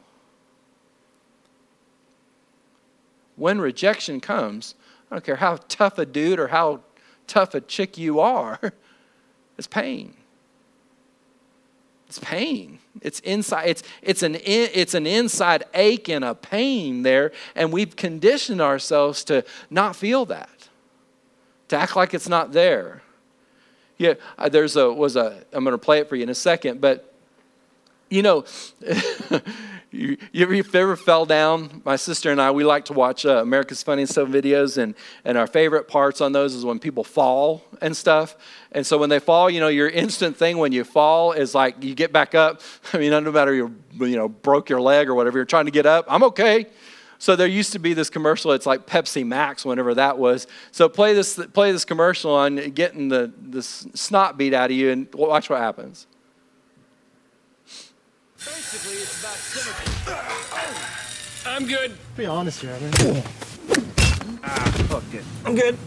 When 3.36 3.62
rejection 3.62 4.20
comes, 4.20 4.74
I 5.12 5.16
don't 5.16 5.24
care 5.24 5.36
how 5.36 5.58
tough 5.68 6.00
a 6.00 6.06
dude 6.06 6.40
or 6.40 6.48
how 6.48 6.82
tough 7.28 7.54
a 7.54 7.62
chick 7.62 7.98
you 7.98 8.20
are, 8.20 8.60
it's 9.58 9.68
pain. 9.68 10.16
It's 12.08 12.20
pain. 12.20 12.80
It's 13.02 13.20
inside. 13.20 13.68
It's 13.68 13.84
it's 14.02 14.24
an 14.24 14.38
it's 14.44 14.94
an 14.94 15.06
inside 15.06 15.66
ache 15.74 16.08
and 16.08 16.24
a 16.24 16.34
pain 16.34 17.04
there, 17.04 17.34
and 17.54 17.72
we've 17.72 17.96
conditioned 17.96 18.62
ourselves 18.62 19.24
to 19.26 19.44
not 19.70 19.96
feel 19.96 20.26
that, 20.26 20.70
to 21.68 21.76
act 21.76 21.96
like 21.96 22.14
it's 22.14 22.30
not 22.30 22.54
there. 22.54 23.02
Yeah, 23.98 24.14
uh, 24.38 24.48
there's 24.48 24.78
a 24.78 24.92
was 24.92 25.16
a. 25.16 25.44
I'm 25.52 25.66
going 25.66 25.74
to 25.74 25.78
play 25.78 26.00
it 26.00 26.08
for 26.08 26.16
you 26.16 26.24
in 26.24 26.30
a 26.30 26.36
second, 26.36 26.80
but 26.80 27.14
you 28.10 28.22
know, 28.22 28.46
you, 29.98 30.18
you 30.32 30.64
ever 30.74 30.96
fell 30.96 31.26
down? 31.26 31.82
My 31.84 31.96
sister 31.96 32.32
and 32.32 32.42
I, 32.42 32.52
we 32.52 32.64
like 32.64 32.86
to 32.86 32.94
watch 32.94 33.26
uh, 33.26 33.42
America's 33.42 33.82
Funniest 33.82 34.16
Home 34.16 34.32
Videos, 34.32 34.78
and, 34.78 34.96
and 35.26 35.38
our 35.38 35.48
favorite 35.48 35.88
parts 35.88 36.22
on 36.22 36.32
those 36.32 36.54
is 36.54 36.64
when 36.64 36.80
people 36.80 37.04
fall 37.04 37.64
and 37.82 37.98
stuff. 37.98 38.36
And 38.72 38.86
so 38.86 38.98
when 38.98 39.10
they 39.10 39.20
fall, 39.20 39.50
you 39.50 39.60
know, 39.60 39.68
your 39.68 39.90
instant 39.90 40.38
thing 40.38 40.58
when 40.60 40.72
you 40.72 40.84
fall 40.84 41.32
is 41.32 41.56
like 41.56 41.84
you 41.84 41.96
get 41.96 42.14
back 42.14 42.36
up. 42.36 42.62
I 42.94 42.98
mean, 42.98 43.12
no 43.12 43.32
matter 43.32 43.54
you 43.54 43.76
you 44.00 44.16
know 44.16 44.30
broke 44.30 44.70
your 44.70 44.82
leg 44.82 45.10
or 45.10 45.16
whatever, 45.16 45.38
you're 45.38 45.46
trying 45.46 45.66
to 45.66 45.72
get 45.72 45.86
up. 45.86 46.06
I'm 46.08 46.24
okay. 46.24 46.68
So 47.20 47.36
there 47.36 47.48
used 47.48 47.74
to 47.74 47.80
be 47.80 47.94
this 47.94 48.12
commercial. 48.12 48.52
It's 48.52 48.68
like 48.68 48.86
Pepsi 48.86 49.26
Max, 49.26 49.66
whenever 49.66 49.96
that 49.96 50.20
was. 50.20 50.46
So 50.72 50.88
play 50.88 51.14
this 51.14 51.40
play 51.54 51.72
this 51.72 51.86
commercial 51.86 52.34
on 52.36 52.58
getting 52.72 53.10
the 53.10 53.34
the 53.42 53.64
snot 53.64 54.38
beat 54.38 54.54
out 54.54 54.70
of 54.70 54.78
you, 54.78 54.92
and 54.92 55.14
watch 55.16 55.50
what 55.50 55.60
happens. 55.60 56.06
Basically, 58.48 58.96
it's 58.96 59.20
about 59.20 59.36
symmetry. 59.36 59.92
I'm 61.46 61.68
good. 61.68 61.98
Be 62.16 62.26
honest 62.26 62.62
here, 62.62 62.74
I 62.74 62.80
mean. 62.80 63.24
Ah, 64.42 64.72
fuck 64.88 65.04
it. 65.14 65.24
I'm 65.46 65.54
good. 65.56 65.78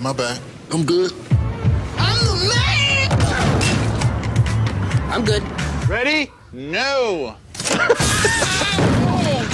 My 0.00 0.12
bad. 0.12 0.40
I'm 0.72 0.84
good. 0.84 1.12
I'm 1.98 2.26
the 2.26 2.34
man! 2.48 3.10
I'm 5.12 5.24
good. 5.24 5.42
Ready? 5.88 6.30
No. 6.52 7.34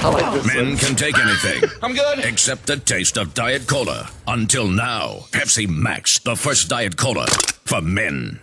like 0.03 0.47
Men 0.47 0.69
one. 0.69 0.77
can 0.77 0.95
take 0.95 1.17
anything. 1.19 1.71
I'm 1.83 1.95
good. 1.95 2.19
Except 2.19 2.67
the 2.67 2.77
taste 2.77 3.17
of 3.17 3.33
Diet 3.33 3.67
Cola. 3.67 4.11
Until 4.27 4.69
now, 4.69 5.27
Pepsi 5.31 5.67
Max, 5.67 6.19
the 6.19 6.37
first 6.37 6.69
Diet 6.69 6.99
Cola 6.99 7.27
for 7.65 7.81
men. 7.81 8.41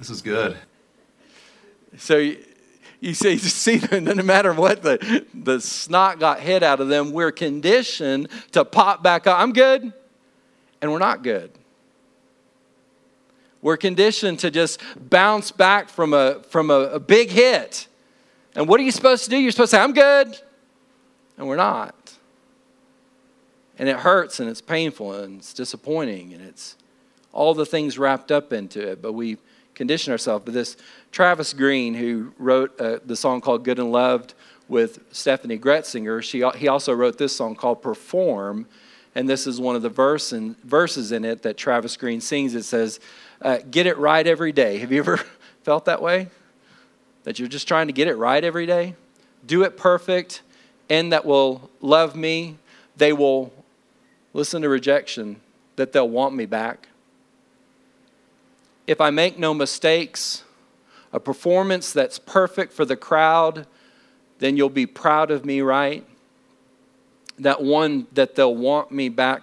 This 0.00 0.08
is 0.08 0.22
good. 0.22 0.56
So 1.98 2.16
you, 2.16 3.12
see, 3.12 3.32
you 3.32 3.38
see, 3.38 3.82
no 3.92 4.14
matter 4.22 4.54
what 4.54 4.82
the, 4.82 5.26
the 5.34 5.60
snot 5.60 6.18
got 6.18 6.40
hit 6.40 6.62
out 6.62 6.80
of 6.80 6.88
them, 6.88 7.12
we're 7.12 7.30
conditioned 7.30 8.28
to 8.52 8.64
pop 8.64 9.02
back 9.02 9.26
up. 9.26 9.38
I'm 9.38 9.52
good, 9.52 9.92
and 10.80 10.90
we're 10.90 10.98
not 10.98 11.22
good. 11.22 11.50
We're 13.60 13.76
conditioned 13.76 14.38
to 14.38 14.50
just 14.50 14.80
bounce 14.98 15.50
back 15.50 15.90
from 15.90 16.14
a, 16.14 16.42
from 16.44 16.70
a, 16.70 16.78
a 16.78 16.98
big 16.98 17.28
hit. 17.28 17.86
And 18.54 18.66
what 18.66 18.80
are 18.80 18.84
you 18.84 18.92
supposed 18.92 19.24
to 19.24 19.30
do? 19.30 19.36
You're 19.36 19.52
supposed 19.52 19.72
to 19.72 19.76
say, 19.76 19.82
I'm 19.82 19.92
good. 19.92 20.34
And 21.36 21.46
we're 21.46 21.56
not. 21.56 22.14
And 23.78 23.86
it 23.86 23.96
hurts 23.96 24.40
and 24.40 24.48
it's 24.48 24.62
painful 24.62 25.12
and 25.12 25.40
it's 25.40 25.52
disappointing 25.52 26.32
and 26.32 26.42
it's 26.42 26.76
all 27.32 27.52
the 27.52 27.66
things 27.66 27.98
wrapped 27.98 28.32
up 28.32 28.50
into 28.54 28.92
it. 28.92 29.02
But 29.02 29.12
we 29.12 29.36
condition 29.80 30.12
ourselves. 30.12 30.44
But 30.44 30.52
this 30.52 30.76
Travis 31.10 31.54
Greene, 31.54 31.94
who 31.94 32.34
wrote 32.38 32.78
uh, 32.78 32.98
the 33.06 33.16
song 33.16 33.40
called 33.40 33.64
Good 33.64 33.78
and 33.78 33.90
Loved 33.90 34.34
with 34.68 35.10
Steffany 35.10 35.58
Gretzinger, 35.58 36.22
she, 36.22 36.46
he 36.58 36.68
also 36.68 36.92
wrote 36.92 37.16
this 37.16 37.34
song 37.34 37.54
called 37.54 37.80
Perform. 37.80 38.66
And 39.14 39.26
this 39.26 39.46
is 39.46 39.58
one 39.58 39.76
of 39.76 39.80
the 39.80 39.88
verse 39.88 40.34
in, 40.34 40.54
verses 40.64 41.12
in 41.12 41.24
it 41.24 41.40
that 41.44 41.56
Travis 41.56 41.96
Greene 41.96 42.20
sings. 42.20 42.54
It 42.54 42.64
says, 42.64 43.00
uh, 43.40 43.60
Get 43.70 43.86
it 43.86 43.96
right 43.96 44.26
every 44.26 44.52
day. 44.52 44.76
Have 44.76 44.92
you 44.92 44.98
ever 44.98 45.16
felt 45.62 45.86
that 45.86 46.02
way? 46.02 46.28
That 47.24 47.38
you're 47.38 47.48
just 47.48 47.66
trying 47.66 47.86
to 47.86 47.94
get 47.94 48.06
it 48.06 48.16
right 48.16 48.44
every 48.44 48.66
day? 48.66 48.96
Do 49.46 49.62
it 49.62 49.78
perfect, 49.78 50.42
and 50.90 51.10
that 51.14 51.24
will 51.24 51.70
love 51.80 52.14
me. 52.14 52.58
They 52.98 53.14
will 53.14 53.50
listen 54.34 54.60
to 54.60 54.68
rejection, 54.68 55.40
that 55.76 55.94
they'll 55.94 56.06
want 56.06 56.34
me 56.34 56.44
back 56.44 56.89
if 58.90 59.00
I 59.00 59.10
make 59.10 59.38
no 59.38 59.54
mistakes, 59.54 60.42
a 61.12 61.20
performance 61.20 61.92
that's 61.92 62.18
perfect 62.18 62.72
for 62.72 62.84
the 62.84 62.96
crowd, 62.96 63.68
then 64.40 64.56
you'll 64.56 64.68
be 64.68 64.84
proud 64.84 65.30
of 65.30 65.44
me, 65.44 65.60
right? 65.60 66.04
That 67.38 67.62
one 67.62 68.08
that 68.14 68.34
they'll 68.34 68.52
want 68.52 68.90
me 68.90 69.08
back. 69.08 69.42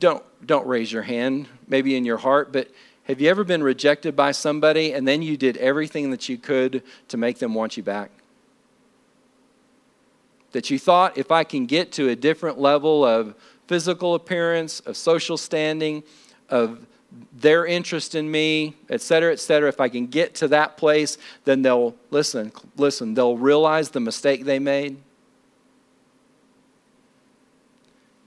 Don't, 0.00 0.24
don't 0.44 0.66
raise 0.66 0.90
your 0.90 1.02
hand, 1.02 1.46
maybe 1.68 1.94
in 1.94 2.04
your 2.04 2.16
heart, 2.16 2.52
but 2.52 2.68
have 3.04 3.20
you 3.20 3.28
ever 3.28 3.44
been 3.44 3.62
rejected 3.62 4.16
by 4.16 4.32
somebody 4.32 4.92
and 4.92 5.06
then 5.06 5.22
you 5.22 5.36
did 5.36 5.58
everything 5.58 6.10
that 6.10 6.28
you 6.28 6.38
could 6.38 6.82
to 7.06 7.16
make 7.16 7.38
them 7.38 7.54
want 7.54 7.76
you 7.76 7.84
back? 7.84 8.10
That 10.50 10.70
you 10.70 10.78
thought 10.80 11.16
if 11.16 11.30
I 11.30 11.44
can 11.44 11.66
get 11.66 11.92
to 11.92 12.08
a 12.08 12.16
different 12.16 12.58
level 12.58 13.04
of 13.04 13.36
physical 13.68 14.16
appearance, 14.16 14.80
of 14.80 14.96
social 14.96 15.36
standing, 15.36 16.02
of 16.50 16.86
their 17.32 17.66
interest 17.66 18.14
in 18.14 18.30
me, 18.30 18.76
et 18.88 19.00
cetera, 19.00 19.32
et 19.32 19.40
cetera, 19.40 19.68
if 19.68 19.80
I 19.80 19.88
can 19.88 20.06
get 20.06 20.34
to 20.36 20.48
that 20.48 20.76
place, 20.76 21.18
then 21.44 21.62
they'll 21.62 21.94
listen, 22.10 22.52
listen, 22.76 23.14
they'll 23.14 23.36
realize 23.36 23.90
the 23.90 24.00
mistake 24.00 24.44
they 24.44 24.58
made. 24.58 24.96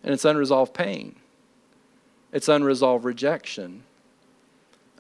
And 0.04 0.14
it's 0.14 0.26
unresolved 0.26 0.74
pain. 0.74 1.16
It's 2.34 2.50
unresolved 2.50 3.06
rejection. 3.06 3.84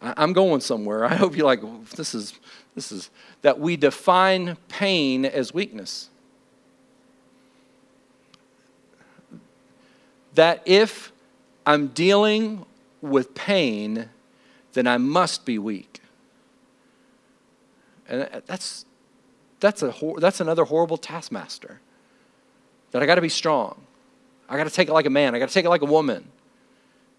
I'm 0.01 0.33
going 0.33 0.61
somewhere. 0.61 1.03
I 1.03 1.15
hope 1.15 1.35
you're 1.35 1.45
like, 1.45 1.61
this 1.91 2.13
is, 2.13 2.33
this 2.75 2.91
is, 2.91 3.09
that 3.41 3.59
we 3.59 3.75
define 3.75 4.57
pain 4.69 5.25
as 5.25 5.53
weakness. 5.53 6.09
That 10.35 10.61
if 10.65 11.11
I'm 11.65 11.87
dealing 11.87 12.65
with 13.03 13.35
pain, 13.35 14.09
then 14.73 14.87
I 14.87 14.97
must 14.97 15.45
be 15.45 15.59
weak. 15.59 16.01
And 18.07 18.27
that's, 18.45 18.85
that's, 19.59 19.83
a, 19.83 19.93
that's 20.17 20.39
another 20.39 20.65
horrible 20.65 20.97
taskmaster. 20.97 21.79
That 22.91 23.03
I 23.03 23.05
got 23.05 23.15
to 23.15 23.21
be 23.21 23.29
strong. 23.29 23.81
I 24.47 24.57
got 24.57 24.65
to 24.65 24.69
take 24.69 24.87
it 24.87 24.93
like 24.93 25.05
a 25.05 25.09
man. 25.09 25.35
I 25.35 25.39
got 25.39 25.49
to 25.49 25.53
take 25.53 25.65
it 25.65 25.69
like 25.69 25.81
a 25.81 25.85
woman. 25.85 26.29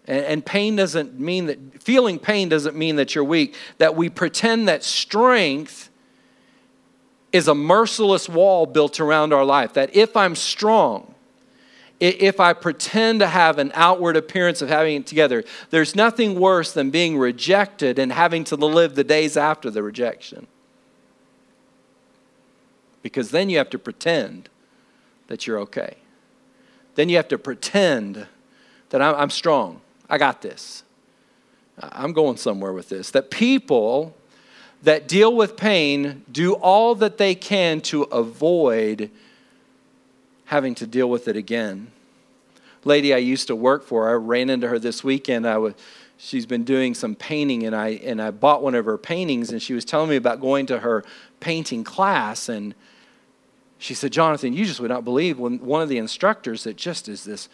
And, 0.07 0.25
and 0.25 0.45
pain 0.45 0.75
doesn't 0.75 1.19
mean 1.19 1.47
that, 1.47 1.81
feeling 1.81 2.19
pain 2.19 2.49
doesn't 2.49 2.75
mean 2.75 2.95
that 2.95 3.13
you're 3.13 3.23
weak. 3.23 3.55
That 3.77 3.95
we 3.95 4.09
pretend 4.09 4.67
that 4.67 4.83
strength 4.83 5.89
is 7.31 7.47
a 7.47 7.55
merciless 7.55 8.29
wall 8.29 8.65
built 8.65 8.99
around 8.99 9.33
our 9.33 9.43
life. 9.43 9.73
That 9.73 9.95
if 9.95 10.15
I'm 10.15 10.35
strong, 10.35 11.14
if 11.99 12.39
I 12.39 12.53
pretend 12.53 13.21
to 13.21 13.27
have 13.27 13.57
an 13.57 13.71
outward 13.73 14.17
appearance 14.17 14.61
of 14.61 14.69
having 14.69 14.97
it 14.97 15.07
together, 15.07 15.43
there's 15.69 15.95
nothing 15.95 16.39
worse 16.39 16.73
than 16.73 16.89
being 16.89 17.17
rejected 17.17 17.97
and 17.99 18.11
having 18.11 18.43
to 18.45 18.55
live 18.55 18.95
the 18.95 19.03
days 19.03 19.37
after 19.37 19.69
the 19.69 19.81
rejection. 19.81 20.47
Because 23.01 23.31
then 23.31 23.49
you 23.49 23.57
have 23.57 23.69
to 23.69 23.79
pretend 23.79 24.49
that 25.27 25.47
you're 25.47 25.59
okay. 25.59 25.97
Then 26.95 27.09
you 27.09 27.17
have 27.17 27.27
to 27.29 27.37
pretend 27.37 28.27
that 28.89 29.01
I'm, 29.01 29.29
strong. 29.29 29.81
I 30.09 30.17
got 30.17 30.41
this. 30.41 30.83
I'm 31.77 32.13
going 32.13 32.37
somewhere 32.37 32.73
with 32.73 32.89
this. 32.89 33.11
That 33.11 33.29
people 33.29 34.15
that 34.83 35.07
deal 35.07 35.35
with 35.35 35.57
pain 35.57 36.23
do 36.31 36.53
all 36.53 36.95
that 36.95 37.17
they 37.17 37.35
can 37.35 37.81
to 37.81 38.03
avoid 38.03 39.09
having 40.45 40.75
to 40.75 40.87
deal 40.87 41.09
with 41.09 41.27
it 41.27 41.35
again. 41.35 41.91
Lady 42.83 43.13
I 43.13 43.17
used 43.17 43.47
to 43.47 43.55
work 43.55 43.83
for, 43.83 44.09
I 44.09 44.13
ran 44.13 44.49
into 44.49 44.67
her 44.67 44.77
this 44.77 45.03
weekend. 45.03 45.47
I 45.47 45.57
was, 45.57 45.73
she's 46.17 46.45
been 46.45 46.63
doing 46.63 46.93
some 46.93 47.15
painting, 47.15 47.63
and 47.63 47.75
I 47.75 47.89
and 48.03 48.21
I 48.21 48.31
bought 48.31 48.61
one 48.61 48.75
of 48.75 48.85
her 48.85 48.97
paintings, 48.97 49.51
and 49.51 49.61
she 49.61 49.73
was 49.73 49.83
telling 49.83 50.09
me 50.09 50.15
about 50.15 50.39
going 50.39 50.67
to 50.67 50.79
her 50.79 51.03
painting 51.39 51.83
class, 51.83 52.47
and 52.47 52.75
she 53.77 53.93
said, 53.93 54.11
Jonathan, 54.11 54.53
you 54.53 54.65
just 54.65 54.79
would 54.79 54.89
not 54.89 55.03
believe 55.03 55.39
when 55.39 55.59
one 55.59 55.81
of 55.81 55.89
the 55.89 55.97
instructors 55.97 56.63
that 56.63 56.77
just 56.77 57.09
is 57.09 57.23
this 57.23 57.49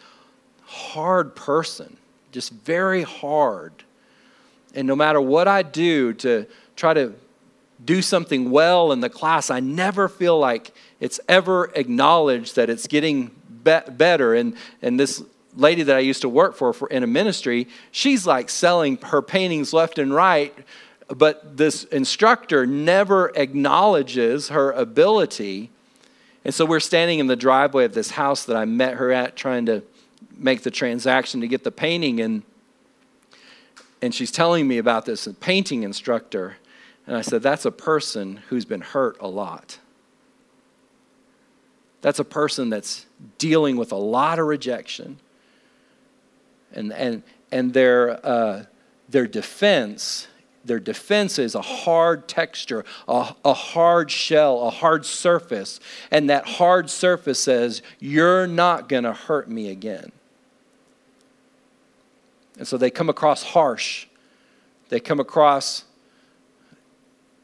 hard 0.64 1.34
person, 1.34 1.96
just 2.30 2.52
very 2.52 3.02
hard. 3.02 3.72
And 4.74 4.86
no 4.86 4.96
matter 4.96 5.20
what 5.20 5.48
I 5.48 5.62
do 5.62 6.12
to 6.14 6.46
try 6.76 6.94
to 6.94 7.14
do 7.84 8.02
something 8.02 8.50
well 8.50 8.92
in 8.92 9.00
the 9.00 9.10
class, 9.10 9.50
I 9.50 9.60
never 9.60 10.08
feel 10.08 10.38
like 10.38 10.72
it's 11.00 11.18
ever 11.28 11.72
acknowledged 11.74 12.56
that 12.56 12.70
it's 12.70 12.86
getting 12.86 13.30
be- 13.64 13.80
better. 13.90 14.34
And, 14.34 14.54
and 14.80 14.98
this 14.98 15.22
lady 15.56 15.82
that 15.82 15.96
I 15.96 16.00
used 16.00 16.22
to 16.22 16.28
work 16.28 16.54
for, 16.54 16.72
for 16.72 16.88
in 16.88 17.02
a 17.02 17.06
ministry, 17.06 17.68
she's 17.90 18.26
like 18.26 18.48
selling 18.48 18.96
her 18.98 19.20
paintings 19.22 19.72
left 19.72 19.98
and 19.98 20.14
right, 20.14 20.54
but 21.08 21.56
this 21.56 21.84
instructor 21.84 22.66
never 22.66 23.32
acknowledges 23.34 24.48
her 24.48 24.70
ability. 24.72 25.70
And 26.44 26.54
so 26.54 26.64
we're 26.64 26.80
standing 26.80 27.18
in 27.18 27.26
the 27.26 27.36
driveway 27.36 27.84
of 27.84 27.94
this 27.94 28.12
house 28.12 28.44
that 28.46 28.56
I 28.56 28.64
met 28.64 28.94
her 28.94 29.12
at, 29.12 29.36
trying 29.36 29.66
to 29.66 29.82
make 30.36 30.62
the 30.62 30.70
transaction 30.70 31.40
to 31.40 31.48
get 31.48 31.64
the 31.64 31.70
painting. 31.70 32.20
And, 32.20 32.42
and 34.00 34.14
she's 34.14 34.32
telling 34.32 34.66
me 34.66 34.78
about 34.78 35.04
this 35.04 35.28
painting 35.40 35.82
instructor. 35.82 36.56
And 37.06 37.16
I 37.16 37.20
said, 37.20 37.42
That's 37.42 37.64
a 37.64 37.72
person 37.72 38.40
who's 38.48 38.64
been 38.64 38.80
hurt 38.80 39.16
a 39.20 39.28
lot. 39.28 39.78
That's 42.00 42.18
a 42.18 42.24
person 42.24 42.68
that's 42.68 43.06
dealing 43.38 43.76
with 43.76 43.92
a 43.92 43.96
lot 43.96 44.38
of 44.38 44.46
rejection. 44.46 45.18
And, 46.72 46.92
and, 46.92 47.22
and 47.52 47.72
their, 47.72 48.24
uh, 48.26 48.64
their 49.08 49.26
defense, 49.26 50.26
their 50.64 50.80
defense 50.80 51.38
is 51.38 51.54
a 51.54 51.60
hard 51.60 52.26
texture, 52.26 52.84
a, 53.06 53.34
a 53.44 53.54
hard 53.54 54.10
shell, 54.10 54.62
a 54.62 54.70
hard 54.70 55.06
surface. 55.06 55.78
And 56.10 56.28
that 56.28 56.46
hard 56.46 56.90
surface 56.90 57.38
says, 57.38 57.82
You're 58.00 58.46
not 58.46 58.88
going 58.88 59.04
to 59.04 59.12
hurt 59.12 59.48
me 59.48 59.70
again. 59.70 60.12
And 62.58 62.66
so 62.66 62.76
they 62.76 62.90
come 62.90 63.08
across 63.08 63.42
harsh. 63.42 64.06
They 64.88 65.00
come 65.00 65.20
across 65.20 65.84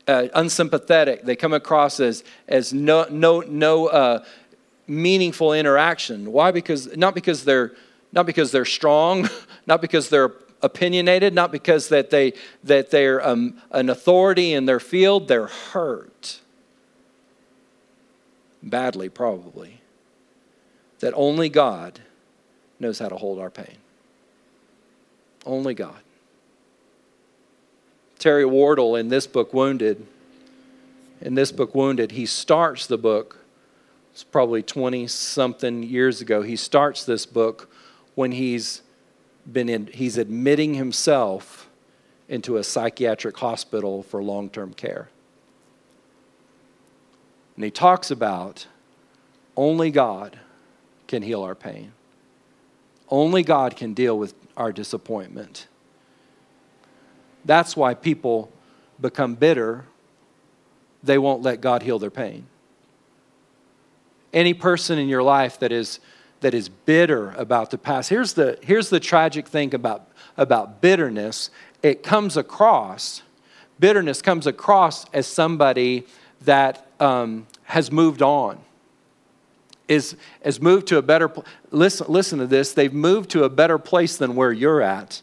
uh, 0.09 0.29
unsympathetic. 0.35 1.23
They 1.23 1.37
come 1.37 1.53
across 1.53 2.01
as, 2.01 2.25
as 2.49 2.73
no, 2.73 3.07
no, 3.11 3.41
no 3.41 3.87
uh, 3.87 4.25
meaningful 4.87 5.53
interaction. 5.53 6.33
Why? 6.33 6.51
Because, 6.51 6.97
not, 6.97 7.15
because 7.15 7.45
they're, 7.45 7.73
not 8.11 8.27
because 8.27 8.51
they're 8.51 8.65
strong, 8.65 9.29
not 9.67 9.81
because 9.81 10.09
they're 10.09 10.33
opinionated, 10.63 11.35
not 11.35 11.53
because 11.53 11.89
that, 11.91 12.11
they, 12.11 12.33
that 12.65 12.91
they're 12.91 13.25
um, 13.25 13.61
an 13.71 13.91
authority 13.91 14.55
in 14.55 14.65
their 14.67 14.81
field. 14.81 15.29
They're 15.29 15.47
hurt. 15.47 16.41
Badly, 18.63 19.09
probably. 19.09 19.81
That 21.01 21.13
only 21.15 21.49
God 21.49 22.01
knows 22.81 22.99
how 22.99 23.09
to 23.09 23.17
hold 23.17 23.39
our 23.39 23.51
pain. 23.51 23.77
Only 25.47 25.75
God. 25.75 26.01
Terry 28.19 28.45
Wardle 28.45 28.97
in 28.97 29.09
this 29.09 29.27
book, 29.27 29.55
Wounded, 29.55 30.07
in 31.21 31.35
this 31.35 31.53
book, 31.53 31.75
Wounded, 31.75 32.13
he 32.13 32.27
starts 32.27 32.87
the 32.87 32.99
book, 32.99 33.39
it's 34.13 34.25
probably 34.25 34.63
20 34.63 35.07
something 35.07 35.83
years 35.85 36.21
ago. 36.21 36.43
He 36.43 36.57
starts 36.57 37.05
this 37.05 37.25
book 37.25 37.71
when 38.17 38.33
he's 38.33 38.83
been 39.51 39.69
in, 39.69 39.87
he's 39.87 40.19
admitting 40.19 40.75
himself 40.75 41.69
into 42.29 42.57
a 42.57 42.65
psychiatric 42.65 43.37
hospital 43.39 44.03
for 44.03 44.23
long 44.23 44.51
term 44.51 44.75
care. 44.75 45.09
And 47.55 47.65
he 47.65 47.71
talks 47.71 48.11
about 48.11 48.67
only 49.57 49.91
God 49.91 50.39
can 51.07 51.23
heal 51.23 51.43
our 51.43 51.55
pain. 51.55 51.93
Only 53.09 53.43
God 53.43 53.77
can 53.77 53.95
deal 53.95 54.19
with 54.19 54.35
our 54.57 54.71
disappointment. 54.71 55.67
That's 57.49 57.75
why 57.75 57.95
people 57.95 58.53
become 59.01 59.35
bitter. 59.35 59.87
They 61.03 61.17
won't 61.17 61.41
let 61.41 61.63
God 61.63 61.83
heal 61.83 61.99
their 61.99 62.11
pain. 62.11 62.47
Any 64.35 64.53
person 64.53 64.99
in 64.99 65.09
your 65.09 65.23
life 65.23 65.59
that 65.61 65.73
is, 65.73 65.99
that 66.41 66.53
is 66.53 66.69
bitter 66.69 67.31
about 67.39 67.71
the 67.71 67.79
past, 67.79 68.11
here's 68.11 68.35
the, 68.35 68.59
here's 68.61 68.91
the 68.91 69.01
tragic 69.01 69.49
thing 69.49 69.75
about, 69.75 70.09
about 70.37 70.83
bitterness 70.83 71.51
it 71.83 72.03
comes 72.03 72.37
across, 72.37 73.23
bitterness 73.81 74.21
comes 74.21 74.47
across 74.47 75.09
as 75.15 75.27
somebody 75.27 76.07
that 76.43 76.87
um, 77.01 77.47
has 77.65 77.91
moved 77.91 78.21
on 78.21 78.59
is 79.87 80.17
has 80.45 80.61
moved 80.61 80.87
to 80.89 80.99
a 80.99 81.03
better 81.03 81.29
place. 81.29 81.47
listen 81.71 82.07
listen 82.11 82.39
to 82.41 82.47
this 82.47 82.75
they've 82.75 82.93
moved 82.93 83.31
to 83.31 83.45
a 83.45 83.49
better 83.49 83.79
place 83.79 84.19
than 84.19 84.35
where 84.35 84.53
you're 84.53 84.83
at 84.83 85.23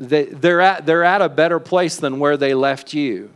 they, 0.00 0.24
they're, 0.24 0.62
at, 0.62 0.86
they're 0.86 1.04
at 1.04 1.20
a 1.20 1.28
better 1.28 1.60
place 1.60 1.96
than 1.96 2.18
where 2.18 2.38
they 2.38 2.54
left 2.54 2.94
you. 2.94 3.30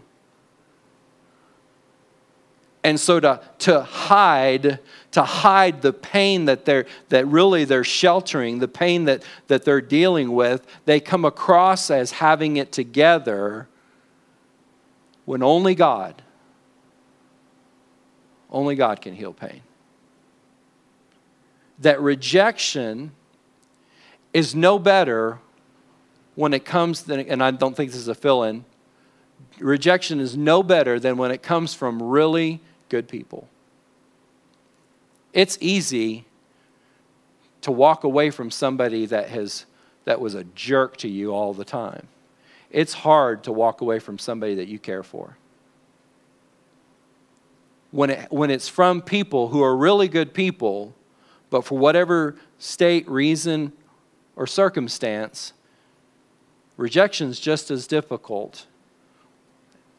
And 2.82 2.98
so 2.98 3.20
to, 3.20 3.40
to 3.60 3.82
hide, 3.82 4.78
to 5.12 5.22
hide 5.22 5.82
the 5.82 5.92
pain 5.92 6.46
that 6.46 6.64
they're 6.64 6.84
that 7.08 7.26
really 7.26 7.64
they're 7.64 7.84
sheltering, 7.84 8.58
the 8.58 8.68
pain 8.68 9.04
that, 9.04 9.22
that 9.46 9.64
they're 9.64 9.80
dealing 9.80 10.32
with, 10.32 10.66
they 10.84 11.00
come 11.00 11.24
across 11.24 11.90
as 11.90 12.12
having 12.12 12.58
it 12.58 12.72
together 12.72 13.68
when 15.24 15.42
only 15.42 15.74
God, 15.74 16.20
only 18.50 18.74
God 18.74 19.00
can 19.00 19.14
heal 19.14 19.32
pain. 19.32 19.62
That 21.78 22.00
rejection 22.02 23.12
is 24.34 24.54
no 24.54 24.78
better 24.78 25.38
when 26.34 26.52
it 26.52 26.64
comes, 26.64 27.08
and 27.08 27.42
I 27.42 27.50
don't 27.50 27.76
think 27.76 27.90
this 27.90 28.00
is 28.00 28.08
a 28.08 28.14
fill 28.14 28.42
in, 28.42 28.64
rejection 29.58 30.20
is 30.20 30.36
no 30.36 30.62
better 30.62 30.98
than 30.98 31.16
when 31.16 31.30
it 31.30 31.42
comes 31.42 31.74
from 31.74 32.02
really 32.02 32.60
good 32.88 33.08
people. 33.08 33.48
It's 35.32 35.58
easy 35.60 36.26
to 37.62 37.72
walk 37.72 38.04
away 38.04 38.30
from 38.30 38.50
somebody 38.50 39.06
that 39.06 39.28
has 39.30 39.66
that 40.04 40.20
was 40.20 40.34
a 40.34 40.44
jerk 40.44 40.96
to 40.98 41.08
you 41.08 41.30
all 41.30 41.54
the 41.54 41.64
time. 41.64 42.08
It's 42.70 42.92
hard 42.92 43.44
to 43.44 43.52
walk 43.52 43.80
away 43.80 43.98
from 43.98 44.18
somebody 44.18 44.54
that 44.56 44.68
you 44.68 44.78
care 44.78 45.02
for. 45.02 45.36
When, 47.90 48.10
it, 48.10 48.30
when 48.30 48.50
it's 48.50 48.68
from 48.68 49.00
people 49.00 49.48
who 49.48 49.62
are 49.62 49.76
really 49.76 50.08
good 50.08 50.34
people, 50.34 50.94
but 51.50 51.64
for 51.64 51.78
whatever 51.78 52.34
state, 52.58 53.08
reason, 53.08 53.72
or 54.34 54.46
circumstance, 54.46 55.52
Rejection 56.76 57.28
is 57.28 57.38
just 57.38 57.70
as 57.70 57.86
difficult 57.86 58.66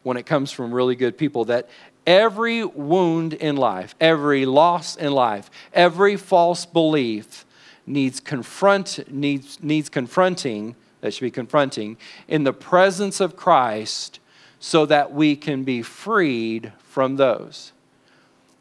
when 0.02 0.16
it 0.16 0.26
comes 0.26 0.52
from 0.52 0.72
really 0.72 0.94
good 0.94 1.16
people. 1.16 1.44
That 1.46 1.68
every 2.06 2.64
wound 2.64 3.32
in 3.32 3.56
life, 3.56 3.94
every 4.00 4.46
loss 4.46 4.96
in 4.96 5.12
life, 5.12 5.50
every 5.72 6.16
false 6.16 6.66
belief 6.66 7.44
needs 7.86 8.20
confront 8.20 9.10
needs 9.10 9.62
needs 9.62 9.88
confronting 9.88 10.74
that 11.00 11.14
should 11.14 11.22
be 11.22 11.30
confronting 11.30 11.96
in 12.28 12.44
the 12.44 12.52
presence 12.52 13.20
of 13.20 13.36
Christ 13.36 14.18
so 14.58 14.86
that 14.86 15.12
we 15.12 15.36
can 15.36 15.62
be 15.62 15.82
freed 15.82 16.72
from 16.78 17.16
those. 17.16 17.72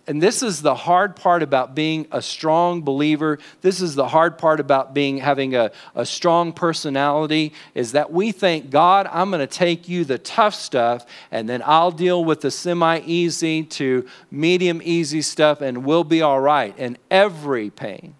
And 0.08 0.22
this 0.22 0.44
is 0.44 0.62
the 0.62 0.76
hard 0.76 1.16
part 1.16 1.42
about 1.42 1.74
being 1.74 2.06
a 2.12 2.22
strong 2.22 2.84
believer. 2.84 3.40
This 3.62 3.82
is 3.82 3.96
the 3.96 4.08
hard 4.08 4.38
part 4.38 4.60
about 4.60 4.94
being 4.94 5.18
having 5.18 5.56
a, 5.56 5.72
a 5.96 6.06
strong 6.06 6.54
personality 6.54 7.54
is 7.74 7.94
that 7.94 8.12
we 8.12 8.32
think, 8.32 8.70
God, 8.70 9.08
I'm 9.12 9.32
going 9.32 9.40
to 9.40 9.48
take 9.48 9.90
you 9.90 10.06
the 10.06 10.20
tough 10.20 10.54
stuff 10.54 11.08
and 11.32 11.50
then 11.50 11.64
I'll 11.66 11.92
deal 11.92 12.24
with 12.24 12.42
the 12.42 12.52
semi 12.52 13.00
easy 13.00 13.64
to 13.64 14.08
medium 14.30 14.80
easy 14.84 15.24
stuff 15.24 15.62
and 15.62 15.84
we'll 15.84 16.04
be 16.04 16.22
all 16.22 16.40
right. 16.40 16.76
And 16.78 17.00
every 17.10 17.72
pain, 17.72 18.14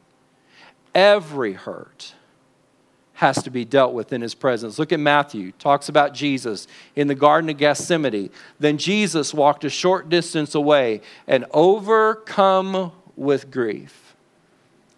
every 0.96 1.54
hurt, 1.54 2.16
has 3.16 3.42
to 3.44 3.50
be 3.50 3.66
dealt 3.66 3.94
with 3.94 4.14
in 4.14 4.22
his 4.22 4.36
presence. 4.36 4.78
Look 4.78 4.92
at 4.92 5.00
Matthew, 5.00 5.54
talks 5.54 5.90
about 5.90 6.14
Jesus 6.14 6.68
in 6.96 7.08
the 7.08 7.16
Garden 7.16 7.50
of 7.50 7.58
Gethsemane. 7.58 8.30
Then 8.60 8.78
Jesus 8.78 9.34
walked 9.34 9.64
a 9.64 9.70
short 9.70 10.10
distance 10.10 10.54
away 10.54 11.02
and 11.28 11.46
overcome 11.52 12.92
with 13.16 13.52
grief. 13.52 14.06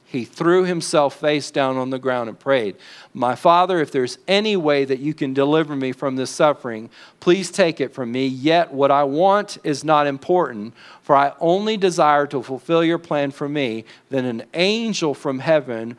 He 0.10 0.24
threw 0.24 0.64
himself 0.64 1.20
face 1.20 1.52
down 1.52 1.76
on 1.76 1.90
the 1.90 2.00
ground 2.00 2.30
and 2.30 2.40
prayed, 2.40 2.78
My 3.14 3.36
Father, 3.36 3.82
if 3.82 3.92
there's 3.92 4.18
any 4.26 4.56
way 4.56 4.86
that 4.86 5.00
you 5.00 5.14
can 5.14 5.34
deliver 5.34 5.76
me 5.76 5.92
from 5.92 6.16
this 6.16 6.32
suffering, 6.32 6.90
please 7.20 7.52
take 7.52 7.82
it 7.82 7.94
from 7.94 8.14
me. 8.14 8.26
Yet 8.26 8.74
what 8.74 8.90
I 8.90 9.04
want 9.04 9.58
is 9.66 9.84
not 9.84 10.08
important, 10.08 10.74
for 11.02 11.14
I 11.16 11.34
only 11.42 11.76
desire 11.76 12.26
to 12.28 12.42
fulfill 12.42 12.86
your 12.86 12.98
plan 12.98 13.32
for 13.32 13.50
me. 13.50 13.84
Then 14.10 14.24
an 14.24 14.44
angel 14.54 15.14
from 15.14 15.40
heaven 15.40 15.98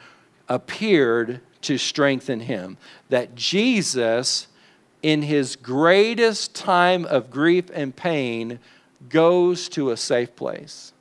appeared 0.48 1.42
to 1.62 1.79
strengthen 1.79 2.40
him. 2.40 2.77
That 3.09 3.35
Jesus, 3.35 4.49
in 5.03 5.23
his 5.23 5.57
greatest 5.57 6.55
time 6.55 7.05
of 7.05 7.31
grief 7.31 7.66
and 7.73 7.94
pain, 7.94 8.59
goes 9.09 9.68
to 9.71 9.90
a 9.90 9.97
safe 9.97 10.35
place. 10.37 10.92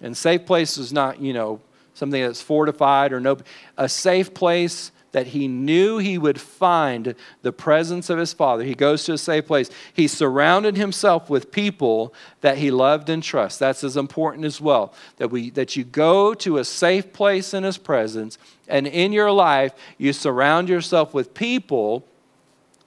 And 0.00 0.16
safe 0.16 0.46
place 0.46 0.78
is 0.78 0.92
not, 0.92 1.20
you 1.20 1.32
know, 1.32 1.60
something 1.94 2.22
that's 2.22 2.40
fortified 2.40 3.12
or 3.12 3.20
no, 3.20 3.38
a 3.76 3.88
safe 3.88 4.32
place 4.32 4.92
that 5.12 5.28
he 5.28 5.48
knew 5.48 5.98
he 5.98 6.18
would 6.18 6.40
find 6.40 7.14
the 7.42 7.52
presence 7.52 8.10
of 8.10 8.18
his 8.18 8.32
father. 8.32 8.64
He 8.64 8.74
goes 8.74 9.04
to 9.04 9.14
a 9.14 9.18
safe 9.18 9.46
place. 9.46 9.70
He 9.92 10.06
surrounded 10.06 10.76
himself 10.76 11.30
with 11.30 11.50
people 11.50 12.12
that 12.40 12.58
he 12.58 12.70
loved 12.70 13.08
and 13.08 13.22
trusts. 13.22 13.58
That's 13.58 13.82
as 13.84 13.96
important 13.96 14.44
as 14.44 14.60
well. 14.60 14.92
That 15.16 15.30
we 15.30 15.50
that 15.50 15.76
you 15.76 15.84
go 15.84 16.34
to 16.34 16.58
a 16.58 16.64
safe 16.64 17.12
place 17.12 17.54
in 17.54 17.64
his 17.64 17.78
presence 17.78 18.38
and 18.68 18.86
in 18.86 19.12
your 19.12 19.32
life 19.32 19.72
you 19.96 20.12
surround 20.12 20.68
yourself 20.68 21.14
with 21.14 21.34
people. 21.34 22.04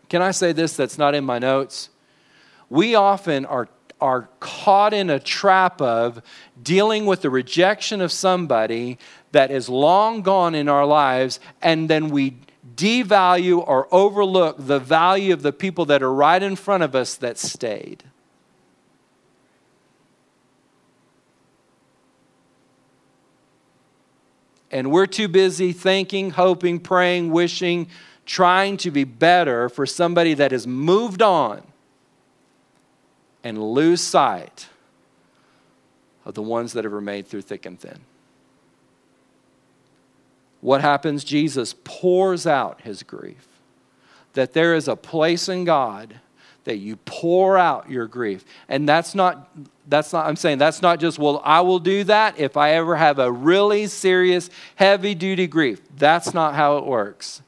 Can 0.10 0.21
I 0.21 0.31
say 0.31 0.51
this 0.51 0.75
that's 0.75 0.97
not 0.97 1.15
in 1.15 1.23
my 1.23 1.39
notes? 1.39 1.89
We 2.69 2.95
often 2.95 3.45
are 3.45 3.67
are 4.01 4.27
caught 4.39 4.93
in 4.93 5.09
a 5.09 5.19
trap 5.19 5.81
of 5.81 6.21
dealing 6.61 7.05
with 7.05 7.21
the 7.21 7.29
rejection 7.29 8.01
of 8.01 8.11
somebody 8.11 8.97
that 9.31 9.51
is 9.51 9.69
long 9.69 10.21
gone 10.21 10.55
in 10.55 10.67
our 10.67 10.85
lives, 10.85 11.39
and 11.61 11.89
then 11.89 12.09
we 12.09 12.37
devalue 12.75 13.63
or 13.65 13.87
overlook 13.93 14.55
the 14.59 14.79
value 14.79 15.33
of 15.33 15.41
the 15.41 15.53
people 15.53 15.85
that 15.85 16.01
are 16.01 16.13
right 16.13 16.41
in 16.41 16.55
front 16.55 16.83
of 16.83 16.95
us 16.95 17.15
that 17.15 17.37
stayed. 17.37 18.03
And 24.71 24.89
we're 24.89 25.05
too 25.05 25.27
busy 25.27 25.73
thinking, 25.73 26.31
hoping, 26.31 26.79
praying, 26.79 27.31
wishing, 27.31 27.87
trying 28.25 28.77
to 28.77 28.89
be 28.91 29.03
better 29.03 29.67
for 29.67 29.85
somebody 29.85 30.33
that 30.33 30.51
has 30.51 30.65
moved 30.65 31.21
on 31.21 31.70
and 33.43 33.62
lose 33.62 34.01
sight 34.01 34.67
of 36.25 36.34
the 36.34 36.41
ones 36.41 36.73
that 36.73 36.84
have 36.84 36.93
remained 36.93 37.27
through 37.27 37.41
thick 37.41 37.65
and 37.65 37.80
thin. 37.80 38.01
What 40.62 40.82
happens? 40.82 41.23
Jesus 41.23 41.73
pours 41.84 42.45
out 42.45 42.82
his 42.82 43.01
grief. 43.04 43.47
That 44.34 44.54
there 44.54 44.75
is 44.75 44.88
a 44.88 44.95
place 44.95 45.49
in 45.49 45.65
God 45.65 46.19
that 46.63 46.77
you 46.77 46.95
pour 46.97 47.58
out 47.58 47.89
your 47.89 48.06
grief. 48.06 48.45
And 48.69 48.88
that's 48.88 49.15
not 49.15 49.49
that's 49.88 50.13
not 50.13 50.27
I'm 50.27 50.36
saying 50.36 50.60
that's 50.60 50.82
not 50.82 50.99
just 50.99 51.17
well 51.17 51.41
I 51.43 51.62
will 51.62 51.80
do 51.80 52.04
that 52.04 52.39
if 52.39 52.56
I 52.56 52.73
ever 52.73 52.95
have 52.95 53.17
a 53.17 53.32
really 53.32 53.88
serious 53.88 54.49
heavy 54.75 55.15
duty 55.15 55.47
grief. 55.47 55.82
That's 55.97 56.34
not 56.34 56.54
how 56.54 56.77
it 56.77 56.86
works 56.86 57.41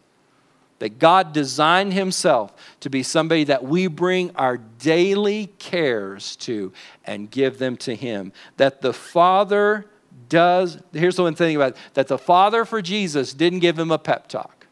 that 0.79 0.99
God 0.99 1.33
designed 1.33 1.93
Himself 1.93 2.53
to 2.81 2.89
be 2.89 3.03
somebody 3.03 3.45
that 3.45 3.63
we 3.63 3.87
bring 3.87 4.35
our 4.35 4.57
daily 4.57 5.47
cares 5.59 6.35
to 6.37 6.73
and 7.05 7.31
give 7.31 7.57
them 7.57 7.77
to 7.77 7.95
Him. 7.95 8.33
That 8.57 8.81
the 8.81 8.93
Father 8.93 9.85
does, 10.29 10.77
here's 10.91 11.15
the 11.15 11.23
one 11.23 11.35
thing 11.35 11.55
about 11.55 11.73
it, 11.73 11.77
that 11.93 12.07
the 12.07 12.17
Father 12.17 12.65
for 12.65 12.81
Jesus 12.81 13.33
didn't 13.33 13.59
give 13.59 13.77
Him 13.77 13.91
a 13.91 13.97
pep 13.97 14.27
talk. 14.27 14.67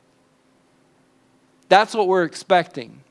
That's 1.69 1.95
what 1.95 2.07
we're 2.07 2.25
expecting. 2.25 3.01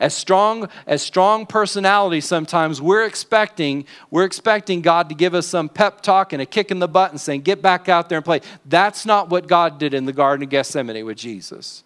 As 0.00 0.14
strong 0.14 0.68
as 0.86 1.02
strong 1.02 1.46
personality 1.46 2.20
sometimes 2.20 2.82
we're 2.82 3.04
expecting 3.04 3.86
we're 4.10 4.24
expecting 4.24 4.82
God 4.82 5.08
to 5.08 5.14
give 5.14 5.34
us 5.34 5.46
some 5.46 5.68
pep 5.68 6.00
talk 6.00 6.32
and 6.32 6.42
a 6.42 6.46
kick 6.46 6.72
in 6.72 6.80
the 6.80 6.88
butt 6.88 7.12
and 7.12 7.20
saying 7.20 7.42
get 7.42 7.62
back 7.62 7.88
out 7.88 8.08
there 8.08 8.18
and 8.18 8.24
play. 8.24 8.40
That's 8.66 9.06
not 9.06 9.30
what 9.30 9.46
God 9.46 9.78
did 9.78 9.94
in 9.94 10.04
the 10.04 10.12
garden 10.12 10.42
of 10.42 10.50
Gethsemane 10.50 11.04
with 11.04 11.16
Jesus. 11.16 11.84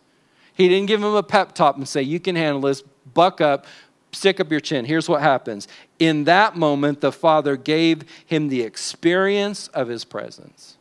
He 0.59 0.69
didn't 0.69 0.87
give 0.87 1.01
him 1.01 1.15
a 1.15 1.23
pep 1.23 1.55
talk 1.55 1.77
and 1.77 1.89
say, 1.89 2.03
You 2.03 2.19
can 2.19 2.35
handle 2.35 2.63
this, 2.63 2.83
buck 3.15 3.41
up, 3.41 3.65
stick 4.13 4.41
up 4.41 4.51
your 4.51 4.59
chin. 4.59 4.85
Here's 4.85 5.09
what 5.09 5.23
happens. 5.23 5.69
In 6.01 6.25
that 6.25 6.57
moment, 6.57 7.01
the 7.01 7.13
Father 7.13 7.57
gave 7.57 8.03
him 8.27 8.49
the 8.49 8.63
experience 8.63 9.69
of 9.69 9.87
his 9.87 10.05
presence. 10.05 10.77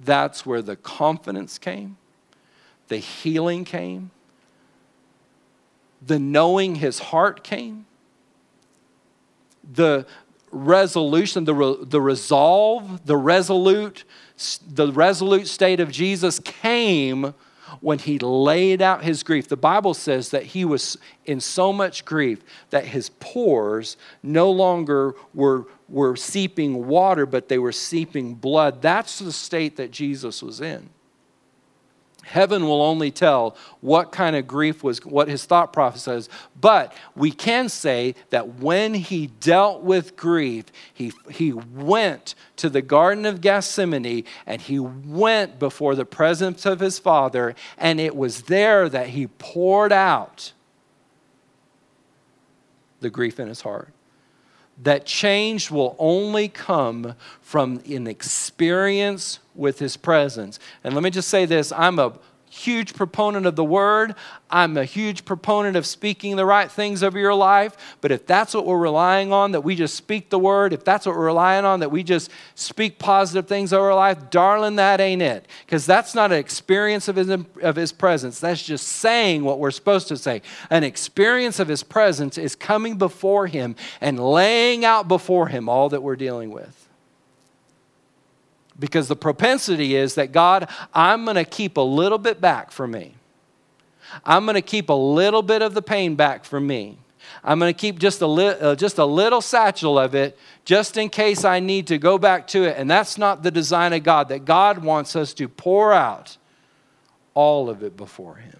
That's 0.00 0.44
where 0.44 0.60
the 0.60 0.74
confidence 0.74 1.56
came, 1.56 1.96
the 2.88 2.96
healing 2.96 3.64
came, 3.64 4.10
the 6.04 6.18
knowing 6.18 6.76
his 6.76 6.98
heart 6.98 7.44
came, 7.44 7.86
the 9.72 10.04
resolution, 10.50 11.44
the, 11.44 11.54
re, 11.54 11.76
the 11.80 12.00
resolve, 12.00 13.06
the 13.06 13.16
resolute, 13.16 14.02
the 14.66 14.90
resolute 14.90 15.46
state 15.46 15.78
of 15.78 15.92
Jesus 15.92 16.40
came 16.40 17.34
when 17.80 17.98
he 17.98 18.18
laid 18.18 18.82
out 18.82 19.04
his 19.04 19.22
grief. 19.22 19.48
The 19.48 19.56
Bible 19.56 19.94
says 19.94 20.30
that 20.30 20.44
he 20.44 20.64
was 20.64 20.96
in 21.24 21.40
so 21.40 21.72
much 21.72 22.04
grief 22.04 22.42
that 22.70 22.86
his 22.86 23.10
pores 23.20 23.96
no 24.22 24.50
longer 24.50 25.14
were, 25.34 25.66
were 25.88 26.16
seeping 26.16 26.86
water, 26.86 27.26
but 27.26 27.48
they 27.48 27.58
were 27.58 27.72
seeping 27.72 28.34
blood. 28.34 28.82
That's 28.82 29.18
the 29.18 29.32
state 29.32 29.76
that 29.76 29.90
Jesus 29.90 30.42
was 30.42 30.60
in. 30.60 30.90
Heaven 32.30 32.64
will 32.64 32.80
only 32.80 33.10
tell 33.10 33.56
what 33.80 34.12
kind 34.12 34.36
of 34.36 34.46
grief 34.46 34.84
was, 34.84 35.04
what 35.04 35.26
his 35.26 35.44
thought 35.44 35.72
process 35.72 36.06
is. 36.06 36.28
But 36.60 36.94
we 37.16 37.32
can 37.32 37.68
say 37.68 38.14
that 38.30 38.60
when 38.60 38.94
he 38.94 39.26
dealt 39.26 39.82
with 39.82 40.14
grief, 40.14 40.66
he, 40.94 41.12
he 41.28 41.52
went 41.52 42.36
to 42.56 42.70
the 42.70 42.82
Garden 42.82 43.26
of 43.26 43.40
Gethsemane 43.40 44.22
and 44.46 44.60
he 44.62 44.78
went 44.78 45.58
before 45.58 45.96
the 45.96 46.04
presence 46.04 46.64
of 46.64 46.78
his 46.78 47.00
Father, 47.00 47.56
and 47.76 47.98
it 47.98 48.14
was 48.14 48.42
there 48.42 48.88
that 48.88 49.08
he 49.08 49.26
poured 49.26 49.92
out 49.92 50.52
the 53.00 53.10
grief 53.10 53.40
in 53.40 53.48
his 53.48 53.62
heart 53.62 53.92
that 54.82 55.04
change 55.04 55.70
will 55.70 55.94
only 55.98 56.48
come 56.48 57.14
from 57.42 57.80
an 57.88 58.06
experience 58.06 59.38
with 59.54 59.78
his 59.78 59.96
presence. 59.96 60.58
And 60.82 60.94
let 60.94 61.02
me 61.02 61.10
just 61.10 61.28
say 61.28 61.44
this 61.44 61.72
I'm 61.72 61.98
a 61.98 62.12
huge 62.50 62.94
proponent 62.94 63.46
of 63.46 63.54
the 63.54 63.64
word. 63.64 64.14
I'm 64.50 64.76
a 64.76 64.84
huge 64.84 65.24
proponent 65.24 65.76
of 65.76 65.86
speaking 65.86 66.34
the 66.34 66.44
right 66.44 66.70
things 66.70 67.02
over 67.02 67.16
your 67.16 67.34
life. 67.34 67.76
But 68.00 68.10
if 68.10 68.26
that's 68.26 68.52
what 68.52 68.66
we're 68.66 68.76
relying 68.76 69.32
on, 69.32 69.52
that 69.52 69.62
we 69.62 69.76
just 69.76 69.94
speak 69.94 70.30
the 70.30 70.38
word, 70.38 70.72
if 70.72 70.84
that's 70.84 71.06
what 71.06 71.14
we're 71.14 71.26
relying 71.26 71.64
on, 71.64 71.80
that 71.80 71.92
we 71.92 72.02
just 72.02 72.28
speak 72.56 72.98
positive 72.98 73.46
things 73.46 73.72
over 73.72 73.90
our 73.90 73.94
life, 73.94 74.30
darling, 74.30 74.76
that 74.76 75.00
ain't 75.00 75.22
it. 75.22 75.46
Because 75.64 75.86
that's 75.86 76.12
not 76.14 76.32
an 76.32 76.38
experience 76.38 77.06
of 77.06 77.14
his, 77.14 77.30
of 77.30 77.76
his 77.76 77.92
presence. 77.92 78.40
That's 78.40 78.62
just 78.62 78.88
saying 78.88 79.44
what 79.44 79.60
we're 79.60 79.70
supposed 79.70 80.08
to 80.08 80.16
say. 80.16 80.42
An 80.70 80.82
experience 80.82 81.60
of 81.60 81.68
his 81.68 81.84
presence 81.84 82.36
is 82.36 82.56
coming 82.56 82.98
before 82.98 83.46
him 83.46 83.76
and 84.00 84.18
laying 84.18 84.84
out 84.84 85.06
before 85.06 85.46
him 85.46 85.68
all 85.68 85.88
that 85.90 86.02
we're 86.02 86.16
dealing 86.16 86.50
with. 86.50 86.79
Because 88.80 89.06
the 89.06 89.16
propensity 89.16 89.94
is 89.94 90.16
that 90.16 90.32
God, 90.32 90.68
I'm 90.92 91.24
going 91.24 91.36
to 91.36 91.44
keep 91.44 91.76
a 91.76 91.82
little 91.82 92.18
bit 92.18 92.40
back 92.40 92.72
for 92.72 92.88
me. 92.88 93.14
I'm 94.24 94.44
going 94.44 94.54
to 94.54 94.62
keep 94.62 94.88
a 94.88 94.94
little 94.94 95.42
bit 95.42 95.62
of 95.62 95.74
the 95.74 95.82
pain 95.82 96.16
back 96.16 96.44
for 96.44 96.58
me. 96.58 96.98
I'm 97.44 97.58
going 97.58 97.72
to 97.72 97.78
keep 97.78 97.98
just 97.98 98.20
a, 98.22 98.26
li- 98.26 98.56
uh, 98.60 98.74
just 98.74 98.98
a 98.98 99.04
little 99.04 99.40
satchel 99.40 99.98
of 99.98 100.14
it 100.14 100.36
just 100.64 100.96
in 100.96 101.08
case 101.10 101.44
I 101.44 101.60
need 101.60 101.86
to 101.88 101.98
go 101.98 102.18
back 102.18 102.46
to 102.48 102.64
it. 102.64 102.76
And 102.76 102.90
that's 102.90 103.18
not 103.18 103.42
the 103.42 103.50
design 103.50 103.92
of 103.92 104.02
God, 104.02 104.28
that 104.30 104.44
God 104.44 104.82
wants 104.82 105.14
us 105.14 105.32
to 105.34 105.48
pour 105.48 105.92
out 105.92 106.36
all 107.34 107.70
of 107.70 107.82
it 107.82 107.96
before 107.96 108.36
Him. 108.36 108.58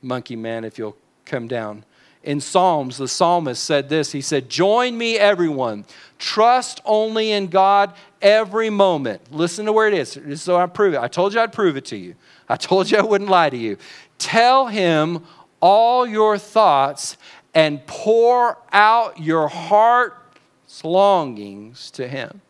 Monkey 0.00 0.36
man, 0.36 0.64
if 0.64 0.78
you'll 0.78 0.96
come 1.24 1.46
down. 1.46 1.84
In 2.22 2.40
Psalms, 2.40 2.98
the 2.98 3.08
psalmist 3.08 3.62
said 3.62 3.88
this 3.88 4.12
He 4.12 4.20
said, 4.20 4.48
Join 4.48 4.96
me, 4.96 5.18
everyone. 5.18 5.84
Trust 6.18 6.80
only 6.84 7.32
in 7.32 7.48
God 7.48 7.94
every 8.20 8.70
moment. 8.70 9.32
Listen 9.32 9.66
to 9.66 9.72
where 9.72 9.88
it 9.88 9.94
is. 9.94 10.40
So 10.40 10.56
I 10.56 10.66
prove 10.66 10.94
it. 10.94 11.00
I 11.00 11.08
told 11.08 11.34
you 11.34 11.40
I'd 11.40 11.52
prove 11.52 11.76
it 11.76 11.84
to 11.86 11.96
you. 11.96 12.14
I 12.48 12.56
told 12.56 12.90
you 12.90 12.98
I 12.98 13.02
wouldn't 13.02 13.30
lie 13.30 13.50
to 13.50 13.56
you. 13.56 13.76
Tell 14.18 14.68
him 14.68 15.24
all 15.60 16.06
your 16.06 16.38
thoughts 16.38 17.16
and 17.54 17.84
pour 17.86 18.58
out 18.72 19.18
your 19.20 19.48
heart's 19.48 20.84
longings 20.84 21.90
to 21.92 22.06
him. 22.06 22.40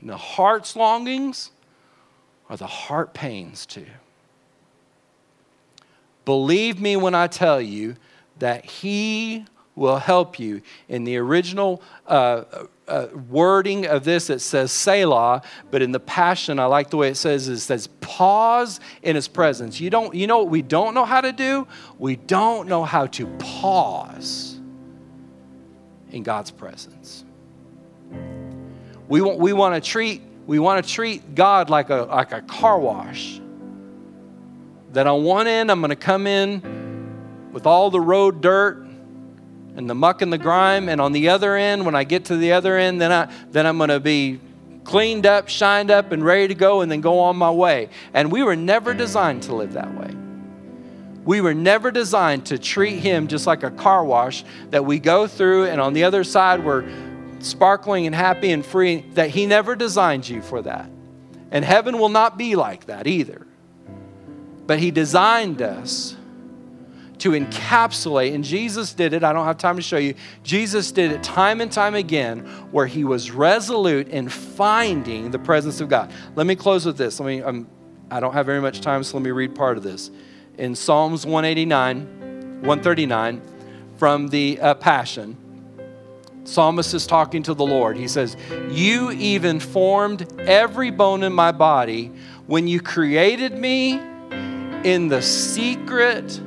And 0.00 0.10
the 0.10 0.16
heart's 0.16 0.76
longings 0.76 1.50
are 2.50 2.56
the 2.56 2.66
heart 2.66 3.14
pains 3.14 3.64
too. 3.64 3.86
Believe 6.24 6.80
me 6.80 6.96
when 6.96 7.14
I 7.14 7.26
tell 7.26 7.60
you 7.60 7.96
that 8.38 8.64
he 8.64 9.44
will 9.74 9.98
help 9.98 10.38
you. 10.38 10.62
In 10.88 11.04
the 11.04 11.16
original 11.16 11.82
uh, 12.06 12.44
uh, 12.86 13.06
wording 13.30 13.86
of 13.86 14.04
this, 14.04 14.28
it 14.30 14.40
says 14.40 14.70
Selah, 14.70 15.42
but 15.70 15.82
in 15.82 15.92
the 15.92 16.00
Passion, 16.00 16.58
I 16.58 16.66
like 16.66 16.90
the 16.90 16.96
way 16.96 17.08
it 17.08 17.16
says 17.16 17.48
it 17.48 17.60
says 17.60 17.86
pause 18.00 18.80
in 19.02 19.16
His 19.16 19.28
presence. 19.28 19.80
You 19.80 19.90
don't, 19.90 20.14
you 20.14 20.26
know 20.26 20.38
what 20.38 20.48
we 20.48 20.62
don't 20.62 20.94
know 20.94 21.04
how 21.04 21.20
to 21.20 21.32
do? 21.32 21.66
We 21.98 22.16
don't 22.16 22.68
know 22.68 22.84
how 22.84 23.06
to 23.06 23.26
pause 23.38 24.60
in 26.10 26.22
God's 26.22 26.50
presence. 26.50 27.24
We 29.08 29.20
want, 29.20 29.38
we 29.38 29.52
want 29.52 29.74
to 29.74 29.80
treat 29.80 30.22
we 30.46 30.58
want 30.58 30.84
to 30.84 30.92
treat 30.92 31.36
God 31.36 31.70
like 31.70 31.90
a, 31.90 32.02
like 32.02 32.32
a 32.32 32.42
car 32.42 32.78
wash. 32.78 33.40
That 34.92 35.06
on 35.06 35.24
one 35.24 35.46
end, 35.46 35.70
I'm 35.70 35.80
going 35.80 35.90
to 35.90 35.96
come 35.96 36.26
in 36.26 37.50
with 37.52 37.66
all 37.66 37.90
the 37.90 38.00
road 38.00 38.40
dirt 38.40 38.86
and 39.76 39.88
the 39.88 39.94
muck 39.94 40.20
and 40.20 40.32
the 40.32 40.38
grime, 40.38 40.88
and 40.88 41.00
on 41.00 41.12
the 41.12 41.30
other 41.30 41.56
end, 41.56 41.86
when 41.86 41.94
I 41.94 42.04
get 42.04 42.26
to 42.26 42.36
the 42.36 42.52
other 42.52 42.76
end, 42.76 43.00
then, 43.00 43.10
I, 43.10 43.32
then 43.50 43.66
I'm 43.66 43.78
going 43.78 43.88
to 43.88 44.00
be 44.00 44.38
cleaned 44.84 45.24
up, 45.24 45.48
shined 45.48 45.90
up, 45.90 46.12
and 46.12 46.22
ready 46.22 46.48
to 46.48 46.54
go, 46.54 46.82
and 46.82 46.92
then 46.92 47.00
go 47.00 47.20
on 47.20 47.36
my 47.36 47.50
way. 47.50 47.88
And 48.12 48.30
we 48.30 48.42
were 48.42 48.56
never 48.56 48.92
designed 48.92 49.44
to 49.44 49.54
live 49.54 49.72
that 49.72 49.94
way. 49.94 50.14
We 51.24 51.40
were 51.40 51.54
never 51.54 51.90
designed 51.90 52.46
to 52.46 52.58
treat 52.58 52.98
Him 52.98 53.28
just 53.28 53.46
like 53.46 53.62
a 53.62 53.70
car 53.70 54.04
wash 54.04 54.44
that 54.70 54.84
we 54.84 54.98
go 54.98 55.26
through, 55.26 55.66
and 55.66 55.80
on 55.80 55.94
the 55.94 56.04
other 56.04 56.24
side, 56.24 56.62
we're 56.64 56.84
sparkling 57.38 58.06
and 58.06 58.14
happy 58.14 58.50
and 58.50 58.66
free. 58.66 59.06
That 59.14 59.30
He 59.30 59.46
never 59.46 59.74
designed 59.74 60.28
you 60.28 60.42
for 60.42 60.60
that. 60.62 60.90
And 61.50 61.64
heaven 61.64 61.98
will 61.98 62.08
not 62.08 62.36
be 62.36 62.56
like 62.56 62.86
that 62.86 63.06
either. 63.06 63.46
But 64.72 64.78
He 64.78 64.90
designed 64.90 65.60
us 65.60 66.16
to 67.18 67.32
encapsulate, 67.32 68.34
and 68.34 68.42
Jesus 68.42 68.94
did 68.94 69.12
it. 69.12 69.22
I 69.22 69.34
don't 69.34 69.44
have 69.44 69.58
time 69.58 69.76
to 69.76 69.82
show 69.82 69.98
you. 69.98 70.14
Jesus 70.44 70.90
did 70.92 71.12
it 71.12 71.22
time 71.22 71.60
and 71.60 71.70
time 71.70 71.94
again 71.94 72.38
where 72.70 72.86
he 72.86 73.04
was 73.04 73.30
resolute 73.30 74.08
in 74.08 74.30
finding 74.30 75.30
the 75.30 75.38
presence 75.38 75.82
of 75.82 75.90
God. 75.90 76.10
Let 76.36 76.46
me 76.46 76.56
close 76.56 76.86
with 76.86 76.96
this. 76.96 77.20
Let 77.20 77.26
me, 77.26 77.42
I'm, 77.42 77.68
I 78.10 78.18
don't 78.18 78.32
have 78.32 78.46
very 78.46 78.62
much 78.62 78.80
time, 78.80 79.04
so 79.04 79.18
let 79.18 79.22
me 79.22 79.30
read 79.30 79.54
part 79.54 79.76
of 79.76 79.82
this. 79.82 80.10
In 80.56 80.74
Psalms 80.74 81.26
189, 81.26 82.62
139, 82.62 83.42
from 83.98 84.28
the 84.28 84.58
uh, 84.58 84.72
Passion, 84.76 85.36
Psalmist 86.44 86.94
is 86.94 87.06
talking 87.06 87.42
to 87.42 87.52
the 87.52 87.66
Lord. 87.66 87.98
He 87.98 88.08
says, 88.08 88.38
You 88.70 89.10
even 89.10 89.60
formed 89.60 90.40
every 90.40 90.90
bone 90.90 91.24
in 91.24 91.34
my 91.34 91.52
body 91.52 92.10
when 92.46 92.66
you 92.66 92.80
created 92.80 93.52
me 93.52 94.00
in 94.84 95.08
the 95.08 95.22
secret 95.22 96.40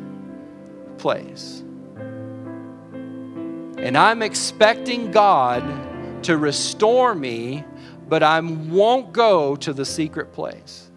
place. 0.97 1.63
And 3.77 3.97
I'm 3.97 4.21
expecting 4.21 5.11
God 5.11 6.23
to 6.23 6.37
restore 6.37 7.13
me, 7.13 7.63
but 8.07 8.23
I 8.23 8.39
won't 8.39 9.13
go 9.13 9.55
to 9.57 9.73
the 9.73 9.85
secret 9.85 10.33
place. 10.33 10.89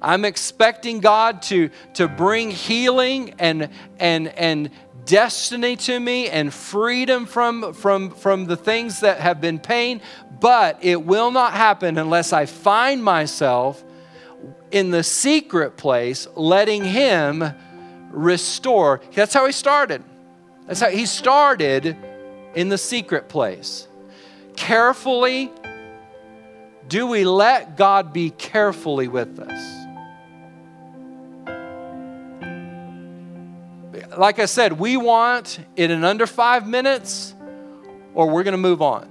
I'm 0.00 0.24
expecting 0.24 0.98
God 0.98 1.42
to, 1.42 1.70
to 1.94 2.08
bring 2.08 2.50
healing 2.50 3.34
and, 3.38 3.70
and, 4.00 4.28
and 4.28 4.70
destiny 5.04 5.76
to 5.76 5.98
me 5.98 6.28
and 6.28 6.52
freedom 6.52 7.24
from, 7.24 7.72
from, 7.72 8.10
from 8.10 8.46
the 8.46 8.56
things 8.56 9.00
that 9.00 9.20
have 9.20 9.40
been 9.40 9.60
pain, 9.60 10.00
but 10.40 10.78
it 10.82 11.04
will 11.04 11.30
not 11.30 11.52
happen 11.52 11.98
unless 11.98 12.32
I 12.32 12.46
find 12.46 13.02
myself 13.02 13.84
in 14.72 14.90
the 14.90 15.04
secret 15.04 15.76
place, 15.76 16.26
letting 16.34 16.84
Him 16.84 17.54
restore. 18.12 19.00
That's 19.14 19.34
how 19.34 19.46
he 19.46 19.52
started. 19.52 20.02
That's 20.66 20.80
how 20.80 20.90
he 20.90 21.06
started 21.06 21.96
in 22.54 22.68
the 22.68 22.78
secret 22.78 23.28
place. 23.28 23.88
Carefully, 24.56 25.50
do 26.88 27.06
we 27.06 27.24
let 27.24 27.76
God 27.76 28.12
be 28.12 28.30
carefully 28.30 29.08
with 29.08 29.38
us? 29.38 29.78
Like 34.16 34.38
I 34.38 34.44
said, 34.44 34.74
we 34.74 34.98
want 34.98 35.58
it 35.74 35.90
in 35.90 36.04
under 36.04 36.26
five 36.26 36.66
minutes 36.66 37.34
or 38.14 38.28
we're 38.28 38.42
going 38.42 38.52
to 38.52 38.58
move 38.58 38.82
on. 38.82 39.08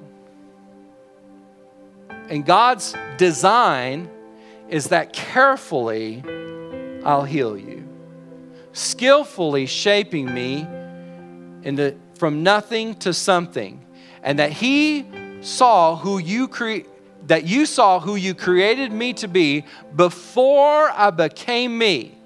And 2.30 2.46
God's 2.46 2.96
design 3.18 4.10
is 4.72 4.88
that 4.88 5.14
carefully 5.14 6.24
I'll 7.06 7.26
heal 7.26 7.56
you 7.56 7.82
skillfully 8.74 9.66
shaping 9.66 10.34
me 10.34 10.66
from 12.16 12.44
nothing 12.44 12.96
to 12.96 13.14
something. 13.14 13.86
And 14.24 14.40
that 14.40 14.52
he 14.52 15.06
saw 15.42 15.96
who 15.96 16.20
you 16.20 16.48
create 16.48 16.88
that 17.28 17.46
you 17.46 17.68
saw 17.68 18.00
who 18.00 18.16
you 18.16 18.34
created 18.34 18.92
me 18.92 19.14
to 19.14 19.28
be 19.28 19.64
before 19.96 20.90
I 20.90 21.12
became 21.12 21.78
me. 21.78 22.18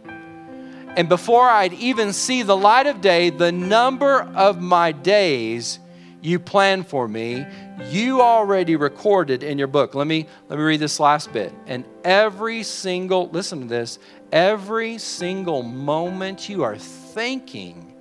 And 0.96 1.10
before 1.10 1.50
I'd 1.50 1.74
even 1.74 2.14
see 2.14 2.44
the 2.44 2.56
light 2.56 2.88
of 2.88 3.02
day, 3.02 3.30
the 3.30 3.52
number 3.52 4.22
of 4.22 4.62
my 4.62 4.94
days 4.94 5.80
you 6.26 6.40
plan 6.40 6.84
for 6.84 7.08
me, 7.08 7.46
you 7.90 8.22
already 8.22 8.76
recorded 8.76 9.44
in 9.44 9.58
your 9.58 9.68
book. 9.68 9.94
Let 9.94 10.08
me 10.08 10.28
let 10.50 10.58
me 10.58 10.66
read 10.66 10.80
this 10.80 11.00
last 11.00 11.32
bit. 11.32 11.54
And 11.68 11.86
every 12.04 12.64
single 12.64 13.30
listen 13.30 13.62
to 13.62 13.68
this, 13.68 14.00
every 14.32 14.98
single 14.98 15.62
moment 15.62 16.50
you 16.50 16.64
are 16.64 16.78
thinking 16.78 17.94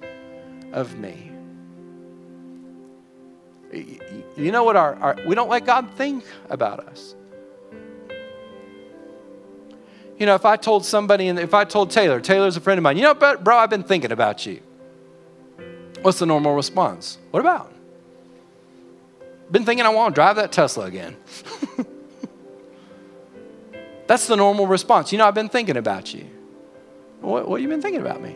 of 0.73 0.97
me. 0.99 1.31
You 4.37 4.53
know 4.53 4.65
what 4.65 4.77
our, 4.77 4.95
our 4.97 5.19
we 5.27 5.35
don't 5.35 5.51
let 5.51 5.67
God 5.67 5.91
think 5.97 6.25
about 6.49 6.81
us. 6.81 7.15
You 10.19 10.27
know, 10.27 10.37
if 10.37 10.45
I 10.45 10.57
told 10.57 10.85
somebody, 10.85 11.27
and 11.27 11.41
if 11.41 11.55
I 11.55 11.65
told 11.65 11.91
Taylor, 11.91 12.21
Taylor's 12.21 12.57
a 12.57 12.61
friend 12.61 12.79
of 12.79 12.85
mine, 12.85 12.97
you 12.97 13.03
know, 13.03 13.15
bro, 13.15 13.59
I've 13.59 13.71
been 13.71 13.83
thinking 13.83 14.13
about 14.13 14.47
you. 14.47 14.61
What's 16.03 16.21
the 16.21 16.27
normal 16.27 16.55
response? 16.55 17.19
What 17.33 17.41
about? 17.41 17.73
Been 19.55 19.64
thinking 19.64 19.87
I 19.87 19.90
want 19.90 20.12
to 20.12 20.19
drive 20.19 20.35
that 20.35 20.51
Tesla 20.51 20.87
again. 20.87 21.17
That's 24.09 24.27
the 24.27 24.35
normal 24.35 24.67
response. 24.67 25.12
You 25.12 25.19
know, 25.19 25.29
I've 25.29 25.35
been 25.35 25.49
thinking 25.49 25.77
about 25.77 26.12
you. 26.12 26.27
What, 27.21 27.49
have 27.49 27.61
you 27.61 27.69
been 27.69 27.81
thinking 27.81 28.01
about 28.01 28.21
me? 28.21 28.35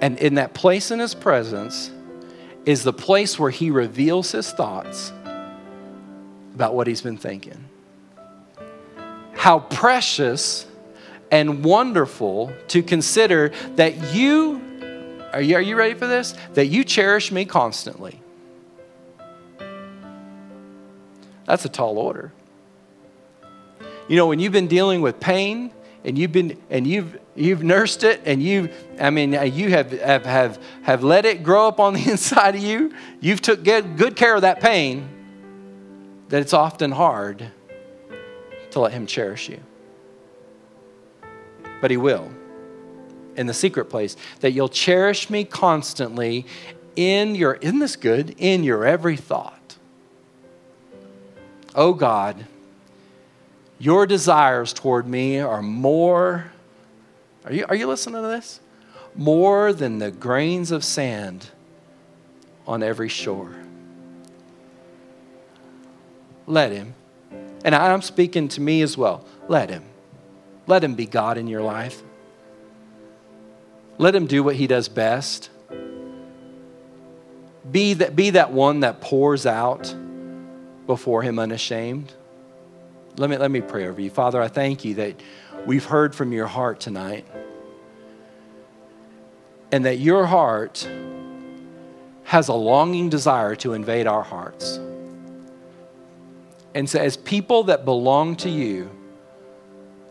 And 0.00 0.16
in 0.20 0.36
that 0.36 0.54
place 0.54 0.92
in 0.92 1.00
his 1.00 1.12
presence 1.12 1.90
is 2.64 2.84
the 2.84 2.92
place 2.92 3.36
where 3.36 3.50
he 3.50 3.72
reveals 3.72 4.30
his 4.30 4.52
thoughts 4.52 5.12
about 6.54 6.76
what 6.76 6.86
he's 6.86 7.02
been 7.02 7.16
thinking. 7.16 7.64
How 9.32 9.58
precious 9.58 10.66
and 11.32 11.64
wonderful 11.64 12.52
to 12.68 12.80
consider 12.80 13.50
that 13.74 14.14
you 14.14 14.62
are, 15.32 15.42
you, 15.42 15.56
are 15.56 15.60
you 15.60 15.74
ready 15.74 15.94
for 15.94 16.06
this? 16.06 16.36
That 16.52 16.66
you 16.66 16.84
cherish 16.84 17.32
me 17.32 17.44
constantly. 17.44 18.20
That's 21.46 21.64
a 21.64 21.68
tall 21.68 21.98
order. 21.98 22.32
You 24.08 24.16
know, 24.16 24.26
when 24.26 24.38
you've 24.38 24.52
been 24.52 24.66
dealing 24.66 25.00
with 25.00 25.20
pain 25.20 25.72
and 26.04 26.18
you've 26.18 26.32
been 26.32 26.60
and 26.68 26.86
you've 26.86 27.18
you've 27.34 27.62
nursed 27.62 28.04
it 28.04 28.20
and 28.26 28.42
you 28.42 28.70
I 29.00 29.10
mean 29.10 29.34
uh, 29.34 29.42
you 29.42 29.70
have 29.70 29.92
have 29.92 30.26
have, 30.26 30.62
have 30.82 31.02
let 31.02 31.24
it 31.24 31.42
grow 31.42 31.66
up 31.66 31.80
on 31.80 31.94
the 31.94 32.10
inside 32.10 32.54
of 32.54 32.62
you, 32.62 32.92
you've 33.20 33.40
took 33.40 33.64
good, 33.64 33.96
good 33.96 34.16
care 34.16 34.34
of 34.34 34.42
that 34.42 34.60
pain, 34.60 35.08
that 36.28 36.42
it's 36.42 36.52
often 36.52 36.90
hard 36.90 37.50
to 38.70 38.80
let 38.80 38.92
him 38.92 39.06
cherish 39.06 39.48
you. 39.48 39.60
But 41.80 41.90
he 41.90 41.96
will 41.96 42.30
in 43.36 43.46
the 43.46 43.54
secret 43.54 43.86
place 43.86 44.16
that 44.40 44.52
you'll 44.52 44.68
cherish 44.68 45.28
me 45.28 45.44
constantly 45.44 46.46
in 46.96 47.34
your 47.34 47.54
isn't 47.54 47.80
this 47.80 47.96
good 47.96 48.34
in 48.38 48.62
your 48.62 48.84
every 48.84 49.16
thought 49.16 49.53
oh 51.74 51.92
god 51.92 52.46
your 53.78 54.06
desires 54.06 54.72
toward 54.72 55.06
me 55.06 55.38
are 55.40 55.62
more, 55.62 56.52
are 57.44 57.52
you, 57.52 57.66
are 57.68 57.74
you 57.74 57.86
listening 57.86 58.22
to 58.22 58.28
this? 58.28 58.60
More 59.14 59.72
than 59.72 59.98
the 59.98 60.10
grains 60.10 60.70
of 60.70 60.84
sand 60.84 61.50
on 62.66 62.82
every 62.82 63.08
shore. 63.08 63.54
Let 66.46 66.72
him. 66.72 66.94
And 67.64 67.74
I'm 67.74 68.02
speaking 68.02 68.48
to 68.48 68.60
me 68.60 68.82
as 68.82 68.96
well. 68.96 69.24
Let 69.48 69.70
him. 69.70 69.84
Let 70.66 70.82
him 70.82 70.94
be 70.94 71.06
God 71.06 71.36
in 71.36 71.46
your 71.46 71.62
life. 71.62 72.02
Let 73.98 74.14
him 74.14 74.26
do 74.26 74.42
what 74.42 74.56
he 74.56 74.66
does 74.66 74.88
best. 74.88 75.50
Be 77.70 77.94
that, 77.94 78.16
be 78.16 78.30
that 78.30 78.52
one 78.52 78.80
that 78.80 79.00
pours 79.00 79.46
out 79.46 79.94
before 80.86 81.22
him 81.22 81.38
unashamed. 81.38 82.12
Let 83.16 83.30
me, 83.30 83.36
let 83.36 83.50
me 83.50 83.60
pray 83.60 83.86
over 83.86 84.00
you. 84.00 84.10
Father, 84.10 84.40
I 84.42 84.48
thank 84.48 84.84
you 84.84 84.94
that 84.94 85.20
we've 85.66 85.84
heard 85.84 86.14
from 86.14 86.32
your 86.32 86.46
heart 86.46 86.80
tonight 86.80 87.26
and 89.70 89.84
that 89.84 89.98
your 89.98 90.26
heart 90.26 90.88
has 92.24 92.48
a 92.48 92.54
longing 92.54 93.08
desire 93.08 93.54
to 93.56 93.72
invade 93.72 94.06
our 94.06 94.22
hearts. 94.22 94.78
And 96.74 96.90
so, 96.90 96.98
as 96.98 97.16
people 97.16 97.64
that 97.64 97.84
belong 97.84 98.34
to 98.36 98.50
you, 98.50 98.90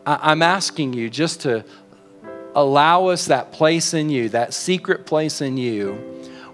I, 0.06 0.32
I'm 0.32 0.42
asking 0.42 0.94
you 0.94 1.10
just 1.10 1.42
to 1.42 1.66
allow 2.56 3.08
us 3.08 3.26
that 3.26 3.52
place 3.52 3.94
in 3.94 4.10
you, 4.10 4.30
that 4.30 4.54
secret 4.54 5.06
place 5.06 5.42
in 5.42 5.58
you, 5.58 5.94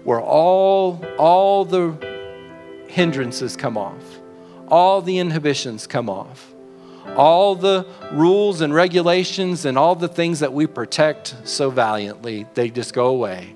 where 0.02 0.20
all, 0.20 1.04
all 1.18 1.64
the 1.64 1.94
hindrances 2.88 3.56
come 3.56 3.76
off 3.76 4.09
all 4.70 5.02
the 5.02 5.18
inhibitions 5.18 5.86
come 5.86 6.08
off. 6.08 6.52
All 7.16 7.54
the 7.54 7.86
rules 8.12 8.60
and 8.60 8.72
regulations 8.72 9.64
and 9.64 9.76
all 9.76 9.94
the 9.94 10.08
things 10.08 10.40
that 10.40 10.52
we 10.52 10.66
protect 10.66 11.34
so 11.44 11.70
valiantly, 11.70 12.46
they 12.54 12.70
just 12.70 12.94
go 12.94 13.08
away. 13.08 13.54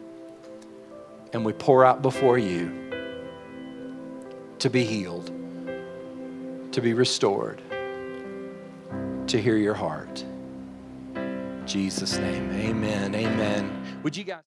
And 1.33 1.45
we 1.45 1.53
pour 1.53 1.85
out 1.85 2.03
before 2.03 2.39
you 2.39 2.73
to 4.59 4.71
be 4.71 4.85
healed, 4.85 5.27
to 6.73 6.81
be 6.81 6.95
restored, 6.95 7.61
to 9.27 9.41
hear 9.41 9.57
your 9.57 9.75
heart. 9.75 10.25
In 11.15 11.63
Jesus' 11.67 12.19
name, 12.19 12.51
amen. 12.53 13.15
Amen. 13.15 14.01
Would 14.03 14.17
you 14.17 14.25
guys? 14.25 14.54